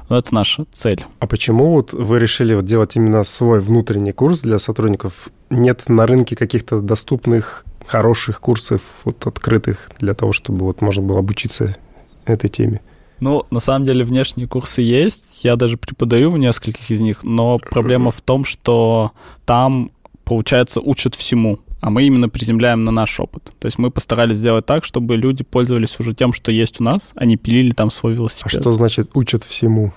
[0.08, 1.04] Но это наша цель.
[1.18, 5.28] А почему вот вы решили вот делать именно свой внутренний курс для сотрудников?
[5.50, 11.18] Нет на рынке каких-то доступных, хороших курсов, вот открытых, для того, чтобы вот можно было
[11.18, 11.76] обучиться
[12.24, 12.80] этой теме?
[13.20, 17.58] Ну, на самом деле внешние курсы есть, я даже преподаю в нескольких из них, но
[17.58, 19.12] проблема в том, что
[19.44, 19.90] там,
[20.24, 23.52] получается, учат всему а мы именно приземляем на наш опыт.
[23.58, 27.12] То есть мы постарались сделать так, чтобы люди пользовались уже тем, что есть у нас,
[27.14, 28.54] а не пилили там свой велосипед.
[28.54, 29.92] А что значит учат всему?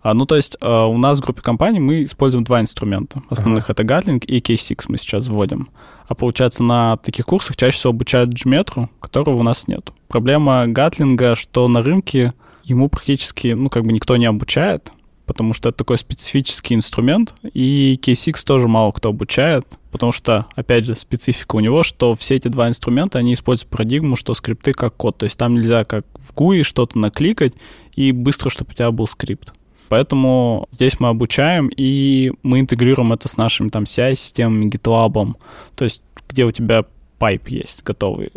[0.00, 3.20] А, ну, то есть а, у нас в группе компаний мы используем два инструмента.
[3.28, 3.74] Основных ага.
[3.74, 5.68] это Gatling и K6 мы сейчас вводим.
[6.08, 9.90] А получается, на таких курсах чаще всего обучают джметру, которого у нас нет.
[10.08, 12.32] Проблема Гатлинга, что на рынке
[12.64, 14.90] ему практически, ну, как бы никто не обучает,
[15.26, 20.84] потому что это такой специфический инструмент, и K6 тоже мало кто обучает, потому что, опять
[20.84, 24.96] же, специфика у него, что все эти два инструмента, они используют парадигму, что скрипты как
[24.96, 27.54] код, то есть там нельзя как в GUI что-то накликать
[27.94, 29.52] и быстро, чтобы у тебя был скрипт.
[29.88, 35.34] Поэтому здесь мы обучаем, и мы интегрируем это с нашими там CI -системами, GitLab,
[35.74, 36.84] то есть где у тебя
[37.18, 38.30] пайп есть готовый.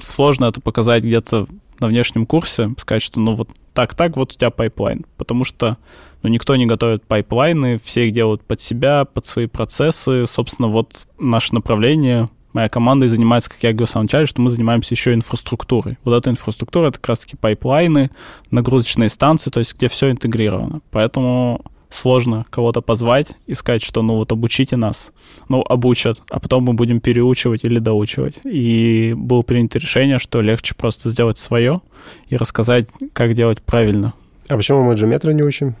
[0.00, 1.46] Сложно это показать где-то
[1.82, 5.76] на внешнем курсе, сказать, что ну вот так-так, вот у тебя пайплайн, потому что
[6.22, 10.26] ну, никто не готовит пайплайны, все их делают под себя, под свои процессы.
[10.26, 14.40] Собственно, вот наше направление, моя команда и занимается, как я говорил в самом начале, что
[14.40, 15.98] мы занимаемся еще инфраструктурой.
[16.04, 18.10] Вот эта инфраструктура— это как раз-таки пайплайны,
[18.50, 20.80] нагрузочные станции, то есть где все интегрировано.
[20.90, 25.12] Поэтому сложно кого-то позвать и сказать, что ну вот обучите нас.
[25.48, 28.40] Ну, обучат, а потом мы будем переучивать или доучивать.
[28.44, 31.80] И было принято решение, что легче просто сделать свое
[32.28, 34.14] и рассказать, как делать правильно.
[34.48, 35.76] А почему мы джеметра не учим?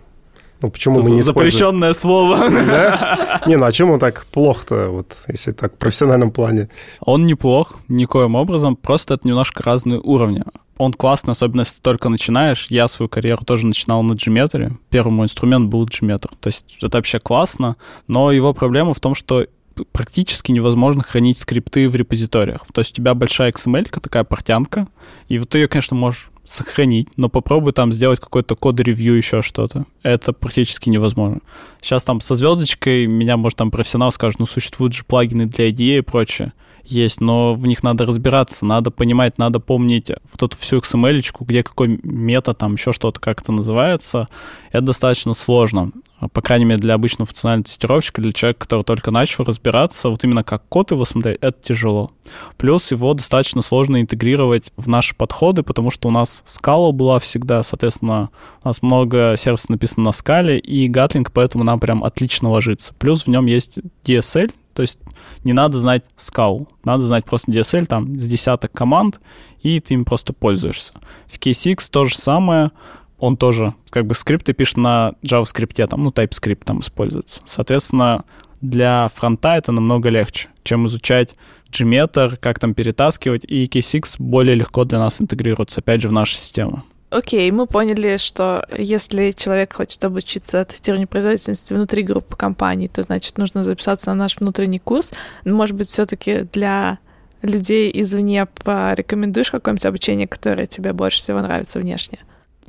[0.62, 2.50] Ну, почему Это мы не Запрещенное используем?
[2.50, 2.50] слово.
[2.66, 3.42] Да?
[3.46, 6.68] Не, ну а чем он так плохо-то, вот, если так в профессиональном плане?
[7.00, 10.44] Он неплох, никоим образом, просто это немножко разные уровни.
[10.82, 12.66] Он классный, особенно если ты только начинаешь.
[12.68, 14.72] Я свою карьеру тоже начинал на Gmeter.
[14.90, 16.28] Первый мой инструмент был Gmeter.
[16.40, 17.76] То есть это вообще классно,
[18.08, 19.46] но его проблема в том, что
[19.92, 22.66] практически невозможно хранить скрипты в репозиториях.
[22.72, 24.88] То есть у тебя большая XML, такая портянка,
[25.28, 29.86] и вот ты ее, конечно, можешь сохранить, но попробуй там сделать какой-то код-ревью, еще что-то.
[30.02, 31.42] Это практически невозможно.
[31.80, 35.98] Сейчас там со звездочкой меня, может, там профессионал скажет, ну, существуют же плагины для IDE
[35.98, 36.52] и прочее.
[36.84, 41.62] Есть, но в них надо разбираться, надо понимать, надо помнить вот эту всю XML, где
[41.62, 44.26] какой мета, там еще что-то, как это называется.
[44.70, 45.92] Это достаточно сложно.
[46.22, 50.22] А, по крайней мере, для обычного функционального тестировщика, для человека, который только начал разбираться, вот
[50.22, 52.10] именно как код его смотреть, это тяжело.
[52.58, 57.64] Плюс его достаточно сложно интегрировать в наши подходы, потому что у нас скала была всегда,
[57.64, 58.30] соответственно,
[58.62, 62.94] у нас много сервисов написано на скале, и Gatling поэтому нам прям отлично ложится.
[62.94, 64.98] Плюс в нем есть DSL, то есть
[65.44, 69.20] не надо знать скал, надо знать просто DSL, там, с десяток команд,
[69.62, 70.92] и ты им просто пользуешься.
[71.26, 72.70] В KSX то же самое,
[73.18, 77.40] он тоже как бы скрипты пишет на JavaScript, там, ну, TypeScript там используется.
[77.44, 78.24] Соответственно,
[78.60, 81.34] для фронта это намного легче, чем изучать
[81.70, 86.34] Gmeter, как там перетаскивать, и KSX более легко для нас интегрируется, опять же, в нашу
[86.34, 86.84] систему.
[87.12, 93.36] Окей, мы поняли, что если человек хочет обучиться тестированию производительности внутри группы компаний, то, значит,
[93.38, 95.12] нужно записаться на наш внутренний курс.
[95.44, 96.98] Может быть, все таки для
[97.42, 102.18] людей извне порекомендуешь какое-нибудь обучение, которое тебе больше всего нравится внешне?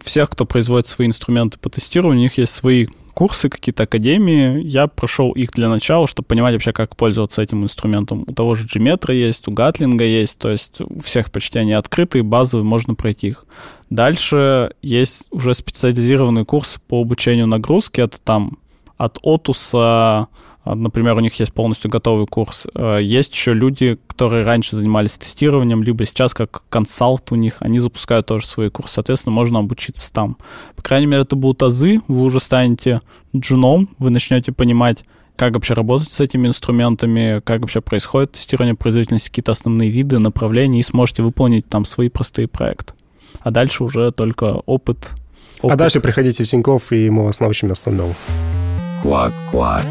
[0.03, 4.61] всех, кто производит свои инструменты по тестированию, у них есть свои курсы, какие-то академии.
[4.64, 8.26] Я прошел их для начала, чтобы понимать вообще, как пользоваться этим инструментом.
[8.28, 12.24] У того же Gmetra есть, у Гатлинга есть, то есть у всех почти они открытые,
[12.24, 13.45] базовые, можно пройти их.
[13.89, 18.01] Дальше есть уже специализированный курс по обучению нагрузки.
[18.01, 18.57] Это там
[18.97, 20.28] от Отуса
[20.66, 22.68] например, у них есть полностью готовый курс.
[22.74, 27.80] Э, есть еще люди, которые раньше занимались тестированием, либо сейчас как консалт у них, они
[27.80, 28.95] запускают тоже свои курсы.
[28.95, 30.38] Соответственно, можно обучиться там.
[30.76, 33.01] По крайней мере, это будут азы, вы уже станете
[33.36, 35.03] джуном, вы начнете понимать,
[35.36, 40.80] как вообще работать с этими инструментами, как вообще происходит тестирование производительности, какие-то основные виды, направления,
[40.80, 42.93] и сможете выполнить там свои простые проекты.
[43.41, 45.11] А дальше уже только опыт.
[45.61, 45.72] опыт.
[45.72, 48.16] А дальше приходите в Тинькофф, и мы вас научим основному.
[49.01, 49.84] Квак-квак.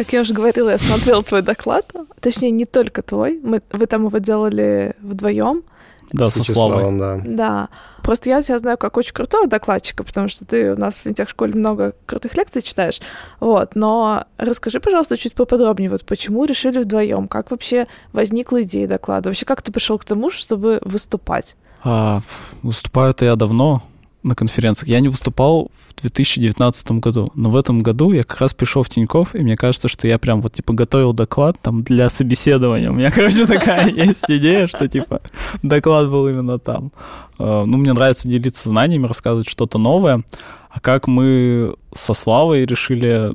[0.00, 1.92] Как я уже говорила, я смотрела твой доклад.
[2.20, 3.38] Точнее, не только твой.
[3.44, 5.62] Мы, вы там его делали вдвоем.
[6.10, 6.98] Да, со Славой.
[6.98, 7.20] да.
[7.22, 7.68] Да.
[8.02, 11.52] Просто я тебя знаю как очень крутого докладчика, потому что ты у нас в финтех-школе
[11.52, 13.02] много крутых лекций читаешь.
[13.40, 13.74] Вот.
[13.74, 17.28] Но расскажи, пожалуйста, чуть поподробнее, вот почему решили вдвоем?
[17.28, 19.28] Как вообще возникла идея доклада?
[19.28, 21.56] Вообще, как ты пришел к тому, чтобы выступать?
[21.84, 22.22] А,
[22.62, 23.82] выступаю-то я давно
[24.22, 24.88] на конференциях.
[24.88, 28.90] Я не выступал в 2019 году, но в этом году я как раз пришел в
[28.90, 32.90] Тиньков, и мне кажется, что я прям вот типа готовил доклад там для собеседования.
[32.90, 35.22] У меня, короче, такая есть идея, что типа
[35.62, 36.92] доклад был именно там.
[37.38, 40.22] А, ну, мне нравится делиться знаниями, рассказывать что-то новое.
[40.70, 43.32] А как мы со Славой решили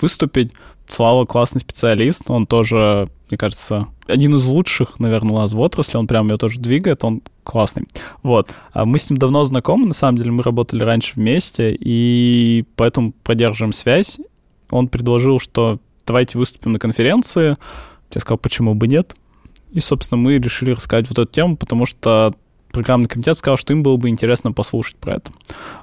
[0.00, 0.52] выступить,
[0.90, 5.96] Слава классный специалист, он тоже, мне кажется, один из лучших, наверное, у нас в отрасли,
[5.96, 7.86] он прям ее тоже двигает, он классный.
[8.24, 8.54] Вот.
[8.72, 13.12] А мы с ним давно знакомы, на самом деле, мы работали раньше вместе, и поэтому
[13.22, 14.18] поддерживаем связь.
[14.70, 17.56] Он предложил, что давайте выступим на конференции.
[18.12, 19.14] Я сказал, почему бы нет.
[19.70, 22.34] И, собственно, мы решили рассказать вот эту тему, потому что
[22.72, 25.30] программный комитет сказал, что им было бы интересно послушать про это.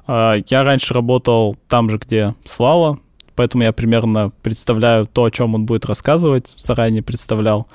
[0.06, 2.98] А, я раньше работал там же, где Слава,
[3.38, 7.68] поэтому я примерно представляю то, о чем он будет рассказывать, заранее представлял,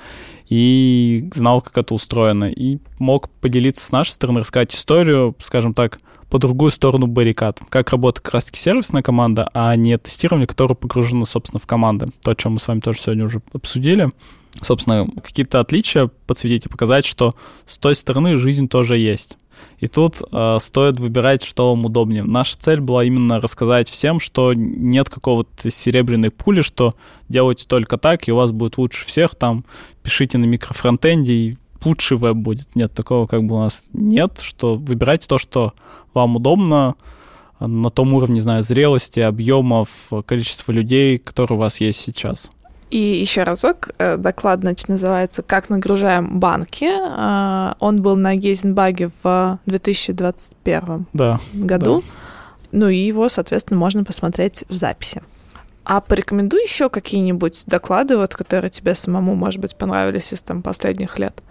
[0.46, 5.98] и знал, как это устроено, и мог поделиться с нашей стороны, рассказать историю, скажем так,
[6.28, 7.60] по другую сторону баррикад.
[7.70, 12.08] Как работает как раз-таки сервисная команда, а не тестирование, которое погружено, собственно, в команды.
[12.22, 14.10] То, о чем мы с вами тоже сегодня уже обсудили.
[14.62, 17.34] Собственно, какие-то отличия подсветить и показать, что
[17.66, 19.36] с той стороны жизнь тоже есть.
[19.78, 22.22] И тут э, стоит выбирать, что вам удобнее.
[22.22, 26.94] Наша цель была именно рассказать всем, что нет какого-то серебряной пули, что
[27.28, 29.34] делайте только так, и у вас будет лучше всех.
[29.34, 29.64] Там
[30.02, 32.74] пишите на микрофронтенде, и лучший веб будет.
[32.74, 35.74] Нет, такого как бы у нас нет, что выбирайте то, что
[36.12, 36.94] вам удобно,
[37.60, 39.88] на том уровне, не знаю, зрелости, объемов,
[40.26, 42.50] количества людей, которые у вас есть сейчас.
[42.94, 46.86] И еще разок, э, доклад значит, называется «Как нагружаем банки».
[46.88, 52.02] А, он был на Гейзенбаге в 2021 да, году.
[52.02, 52.06] Да.
[52.70, 55.24] Ну и его, соответственно, можно посмотреть в записи.
[55.82, 61.18] А порекомендуй еще какие-нибудь доклады, вот, которые тебе самому, может быть, понравились из там последних
[61.18, 61.42] лет.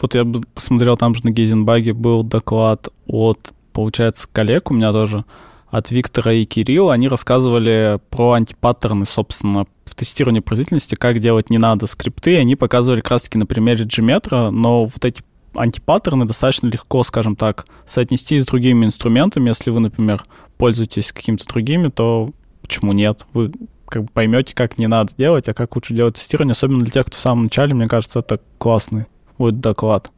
[0.00, 5.24] Вот я посмотрел, там же на Гейзенбаге был доклад от, получается, коллег у меня тоже,
[5.68, 6.94] от Виктора и Кирилла.
[6.94, 9.66] Они рассказывали про антипаттерны, собственно,
[10.00, 12.38] в тестировании производительности, как делать не надо скрипты.
[12.38, 15.22] Они показывали как раз-таки на примере Gmetra, но вот эти
[15.54, 19.48] антипаттерны достаточно легко, скажем так, соотнести с другими инструментами.
[19.48, 20.24] Если вы, например,
[20.56, 22.30] пользуетесь какими-то другими, то
[22.62, 23.26] почему нет?
[23.34, 23.52] Вы
[23.86, 27.06] как бы поймете, как не надо делать, а как лучше делать тестирование, особенно для тех,
[27.06, 29.04] кто в самом начале, мне кажется, это классный
[29.36, 30.10] будет доклад.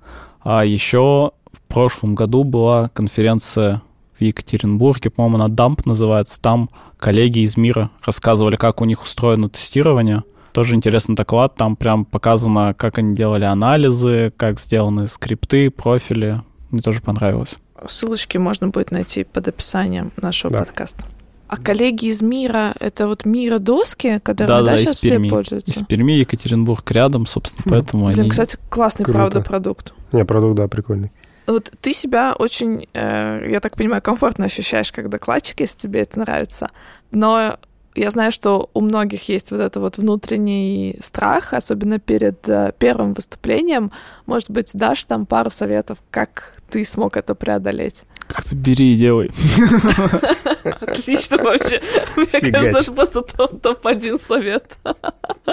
[0.43, 3.83] А еще в прошлом году была конференция
[4.23, 6.41] в Екатеринбурге, по-моему, она Дамп называется.
[6.41, 6.69] Там
[6.99, 10.25] коллеги из мира рассказывали, как у них устроено тестирование.
[10.53, 16.43] Тоже интересный доклад, там прям показано, как они делали анализы, как сделаны скрипты, профили.
[16.71, 17.55] Мне тоже понравилось.
[17.89, 20.59] Ссылочки можно будет найти под описанием нашего Да.
[20.61, 21.05] подкаста.
[21.49, 25.29] А коллеги из мира, это вот мира доски, которыми да, Да-да, сейчас из все Перми.
[25.29, 25.73] пользуются?
[25.73, 28.31] Из Перми Екатеринбург рядом, собственно, поэтому Блин, они...
[28.31, 29.19] кстати, классный, Круто.
[29.19, 29.93] правда, продукт.
[30.13, 31.13] Не, продукт, да, прикольный.
[31.47, 36.19] Вот ты себя очень, э, я так понимаю, комфортно ощущаешь как докладчик, если тебе это
[36.21, 36.69] нравится.
[37.11, 37.59] Но
[37.95, 43.13] я знаю, что у многих есть вот это вот внутренний страх, особенно перед э, первым
[43.13, 43.93] выступлением.
[44.27, 48.05] Может быть, дашь там пару советов, как ты смог это преодолеть?
[48.29, 49.31] Как-то бери и делай.
[50.81, 51.83] Отлично вообще.
[52.17, 52.53] Мне Фигач.
[52.53, 54.79] кажется, это просто топ- топ-1 совет.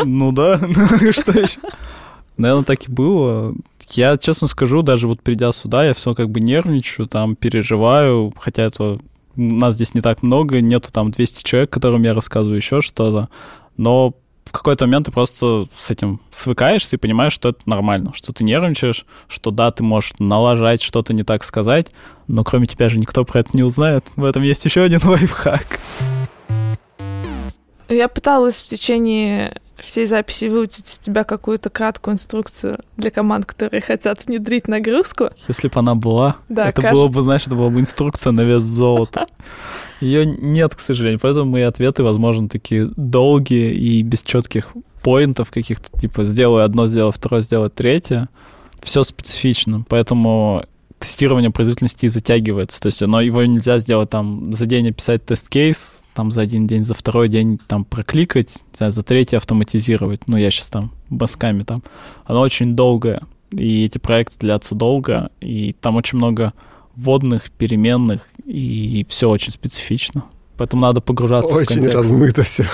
[0.05, 0.59] Ну да,
[1.11, 1.59] что еще?
[2.37, 3.53] Наверное, так и было.
[3.91, 8.63] Я, честно скажу, даже вот придя сюда, я все как бы нервничаю, там переживаю, хотя
[8.63, 8.99] это
[9.35, 13.29] нас здесь не так много, нету там 200 человек, которым я рассказываю еще что-то,
[13.77, 14.13] но
[14.45, 18.43] в какой-то момент ты просто с этим свыкаешься и понимаешь, что это нормально, что ты
[18.43, 21.91] нервничаешь, что да, ты можешь налажать, что-то не так сказать,
[22.27, 24.05] но кроме тебя же никто про это не узнает.
[24.15, 25.79] В этом есть еще один лайфхак.
[27.87, 33.81] Я пыталась в течение всей записи выучить из тебя какую-то краткую инструкцию для команд, которые
[33.81, 35.29] хотят внедрить нагрузку.
[35.47, 36.93] Если бы она была, Да, это кажется.
[36.93, 39.27] было бы, знаешь, это была бы инструкция на вес золота.
[40.01, 44.69] Ее нет, к сожалению, поэтому мои ответы, возможно, такие долгие и без четких
[45.01, 48.29] поинтов каких-то, типа, сделай одно, сделай второе, сделай третье.
[48.81, 50.63] Все специфично, поэтому
[50.99, 52.79] тестирование производительности затягивается.
[52.81, 56.83] То есть оно, его нельзя сделать там за день описать тест-кейс, там за один день,
[56.83, 60.27] за второй день там прокликать, знаю, за третий автоматизировать.
[60.27, 61.81] Ну, я сейчас там басками там.
[62.25, 66.51] Оно очень долгое, и эти проекты длятся долго, и там очень много
[66.97, 70.25] вводных, переменных, и все очень специфично.
[70.57, 71.95] Поэтому надо погружаться в Очень контекст.
[71.95, 72.65] размыто все.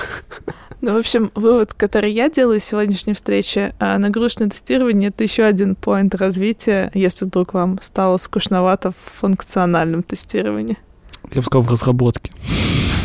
[0.80, 5.44] Ну, в общем, вывод, который я делаю из сегодняшней встречи, а, нагрузочное тестирование— это еще
[5.44, 10.78] один поинт развития, если вдруг вам стало скучновато в функциональном тестировании.
[11.30, 12.32] Я бы сказал, в разработке.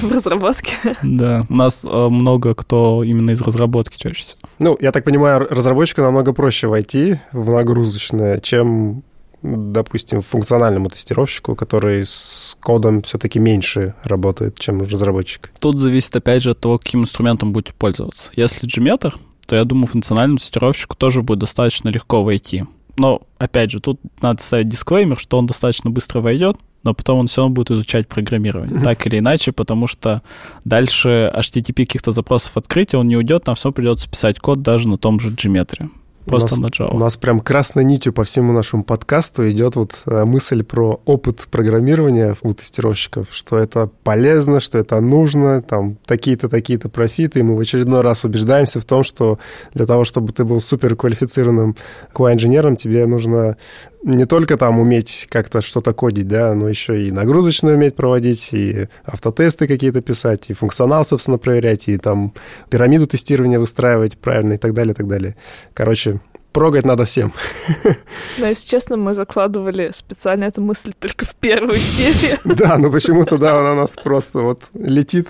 [0.07, 0.73] В разработке.
[1.03, 4.39] Да, у нас э, много кто именно из разработки чаще всего.
[4.59, 9.03] Ну, я так понимаю, разработчику намного проще войти в нагрузочное, чем,
[9.43, 15.51] допустим, функциональному тестировщику, который с кодом все-таки меньше работает, чем разработчик.
[15.59, 18.31] Тут зависит, опять же, от того, каким инструментом будете пользоваться.
[18.35, 19.13] Если Gmeter,
[19.47, 22.65] то я думаю, функциональному тестировщику тоже будет достаточно легко войти.
[22.97, 27.27] Но, опять же, тут надо ставить дисклеймер, что он достаточно быстро войдет, но потом он
[27.27, 28.81] все равно будет изучать программирование.
[28.81, 30.21] Так или иначе, потому что
[30.65, 34.97] дальше HTTP каких-то запросов открыть, он не уйдет, нам все придется писать код даже на
[34.97, 35.89] том же Gmeter.
[36.25, 36.89] Просто у на нас, Java.
[36.93, 41.47] У нас прям красной нитью по всему нашему подкасту идет вот э, мысль про опыт
[41.49, 47.55] программирования у тестировщиков, что это полезно, что это нужно, там такие-то, такие-то профиты, и мы
[47.55, 49.39] в очередной раз убеждаемся в том, что
[49.73, 51.75] для того, чтобы ты был суперквалифицированным
[52.13, 53.57] QA-инженером, тебе нужно
[54.03, 58.87] не только там уметь как-то что-то кодить, да, но еще и нагрузочную уметь проводить, и
[59.03, 62.33] автотесты какие-то писать, и функционал, собственно, проверять, и там
[62.69, 65.35] пирамиду тестирования выстраивать правильно и так далее, и так далее.
[65.73, 66.19] Короче,
[66.51, 67.33] прогать надо всем.
[68.37, 72.39] Но, если честно, мы закладывали специально эту мысль только в первую серию.
[72.61, 75.27] Да, но почему-то, да, она у нас просто вот летит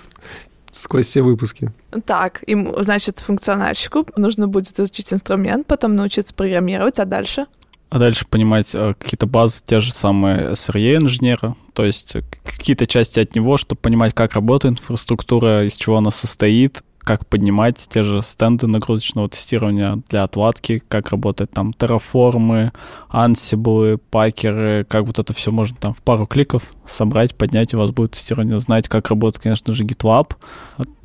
[0.72, 1.72] сквозь все выпуски.
[2.06, 7.48] Так, им, значит, функциональщику нужно будет изучить инструмент, потом научиться программировать, а дальше?
[7.92, 13.20] А дальше понимать э, какие-то базы, те же самые SRE инженера, то есть какие-то части
[13.20, 18.22] от него, чтобы понимать, как работает инфраструктура, из чего она состоит, как поднимать те же
[18.22, 22.72] стенды нагрузочного тестирования для отладки, как работают там терраформы,
[23.10, 27.92] ансиблы, пакеры, как вот это все можно там в пару кликов собрать, поднять, у вас
[27.92, 30.34] будет тестирование, знать, как работает, конечно же, GitLab,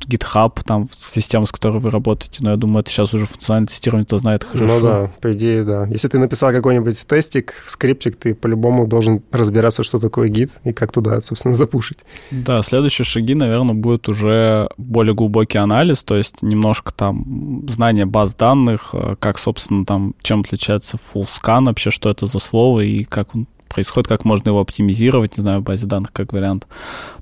[0.07, 4.03] GitHub, там система, с которой вы работаете, но я думаю, это сейчас уже функциональное тестирование
[4.03, 4.79] это знает хорошо.
[4.79, 5.85] Ну да, по идее, да.
[5.87, 10.91] Если ты написал какой-нибудь тестик, скриптик, ты по-любому должен разбираться, что такое гид и как
[10.91, 11.99] туда, собственно, запушить.
[12.31, 18.35] Да, следующие шаги, наверное, будет уже более глубокий анализ, то есть немножко там знание баз
[18.35, 23.03] данных, э, как, собственно, там, чем отличается full scan вообще, что это за слово и
[23.03, 26.67] как он происходит, как можно его оптимизировать, не знаю, в базе данных как вариант.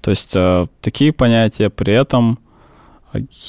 [0.01, 1.69] То есть э, такие понятия.
[1.69, 2.39] При этом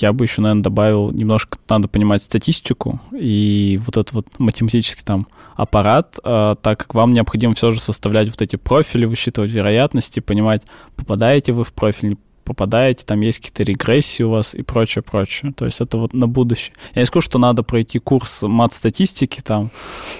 [0.00, 5.26] Я бы еще, наверное, добавил немножко, надо понимать статистику и вот этот вот математический там
[5.56, 10.62] аппарат, э, так как вам необходимо все же составлять вот эти профили, высчитывать вероятности, понимать,
[10.94, 15.52] попадаете вы в профиль, попадаете, там есть какие-то регрессии у вас и прочее, прочее.
[15.52, 16.74] То есть это вот на будущее.
[16.94, 19.70] Я не скажу, что надо пройти курс мат-статистики там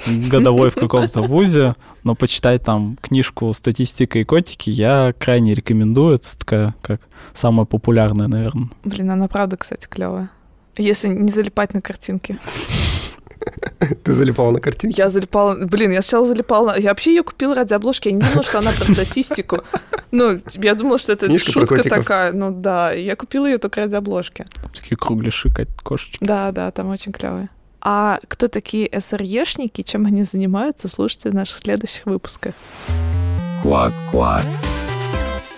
[0.07, 6.17] годовой в каком-то вузе, но почитать там книжку «Статистика и котики» я крайне рекомендую.
[6.17, 7.01] Это такая, как
[7.33, 8.69] самая популярная, наверное.
[8.85, 10.31] Блин, она правда, кстати, клевая.
[10.77, 12.39] Если не залипать на картинки.
[14.05, 15.03] Ты залипала на картинке?
[15.03, 15.55] Я залипала...
[15.67, 16.79] Блин, я сначала залипала...
[16.79, 18.09] Я вообще ее купила ради обложки.
[18.09, 19.61] Я не думала, что она про статистику.
[20.11, 22.33] Ну, я думала, что это Книжка шутка такая.
[22.33, 24.47] Ну да, я купила ее только ради обложки.
[24.75, 26.25] Такие кругляши, ко- кошечки.
[26.25, 27.49] Да, да, там очень клевые.
[27.81, 32.55] А кто такие СРЕшники, чем они занимаются, слушайте в наших следующих выпусках.
[33.63, 34.43] Квак-квак.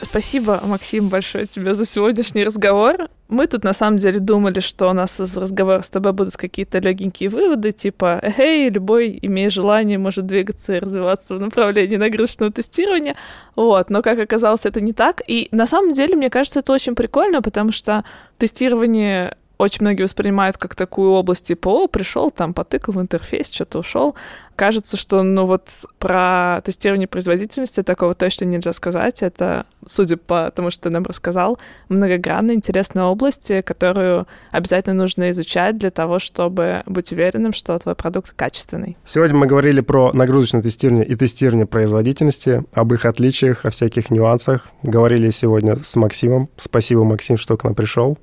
[0.03, 3.09] Спасибо, Максим, большое тебе за сегодняшний разговор.
[3.29, 6.79] Мы тут на самом деле думали, что у нас из разговора с тобой будут какие-то
[6.79, 13.17] легенькие выводы, типа, эй, любой, имея желание, может двигаться и развиваться в направлении нагрузочного тестирования.
[13.55, 15.21] Вот, но как оказалось, это не так.
[15.27, 18.03] И на самом деле, мне кажется, это очень прикольно, потому что
[18.39, 23.81] тестирование очень многие воспринимают как такую область, типа, о, пришел, там, потыкал в интерфейс, что-то
[23.81, 24.15] ушел.
[24.55, 29.23] Кажется, что, ну вот, про тестирование производительности такого точно нельзя сказать.
[29.23, 35.77] Это, судя по тому, что ты нам рассказал, многогранная, интересная область, которую обязательно нужно изучать
[35.77, 38.97] для того, чтобы быть уверенным, что твой продукт качественный.
[39.05, 44.69] Сегодня мы говорили про нагрузочное тестирование и тестирование производительности, об их отличиях, о всяких нюансах.
[44.83, 46.49] Говорили сегодня с Максимом.
[46.57, 48.19] Спасибо, Максим, что к нам пришел.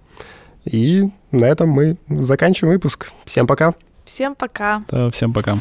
[0.66, 3.12] И на этом мы заканчиваем выпуск.
[3.26, 3.74] Всем пока.
[4.04, 4.84] Всем пока!
[4.90, 5.58] Да, всем пока.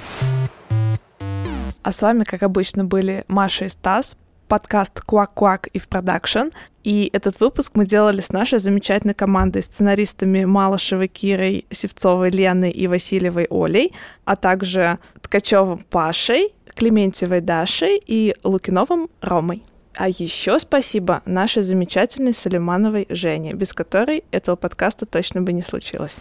[1.82, 4.16] А с вами, как обычно, были Маша и Стас,
[4.48, 6.48] подкаст «Куак-Куак» и в продакшн.
[6.82, 12.86] И этот выпуск мы делали с нашей замечательной командой, сценаристами Малышевой Кирой, Севцовой Леной и
[12.86, 13.92] Васильевой Олей,
[14.24, 19.62] а также Ткачевым Пашей, Клементьевой Дашей и Лукиновым Ромой.
[19.96, 26.16] А еще спасибо нашей замечательной Салимановой Жене, без которой этого подкаста точно бы не случилось.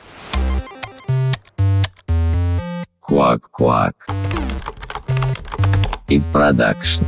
[3.02, 4.08] Квак-квак.
[6.08, 7.04] И продакшн.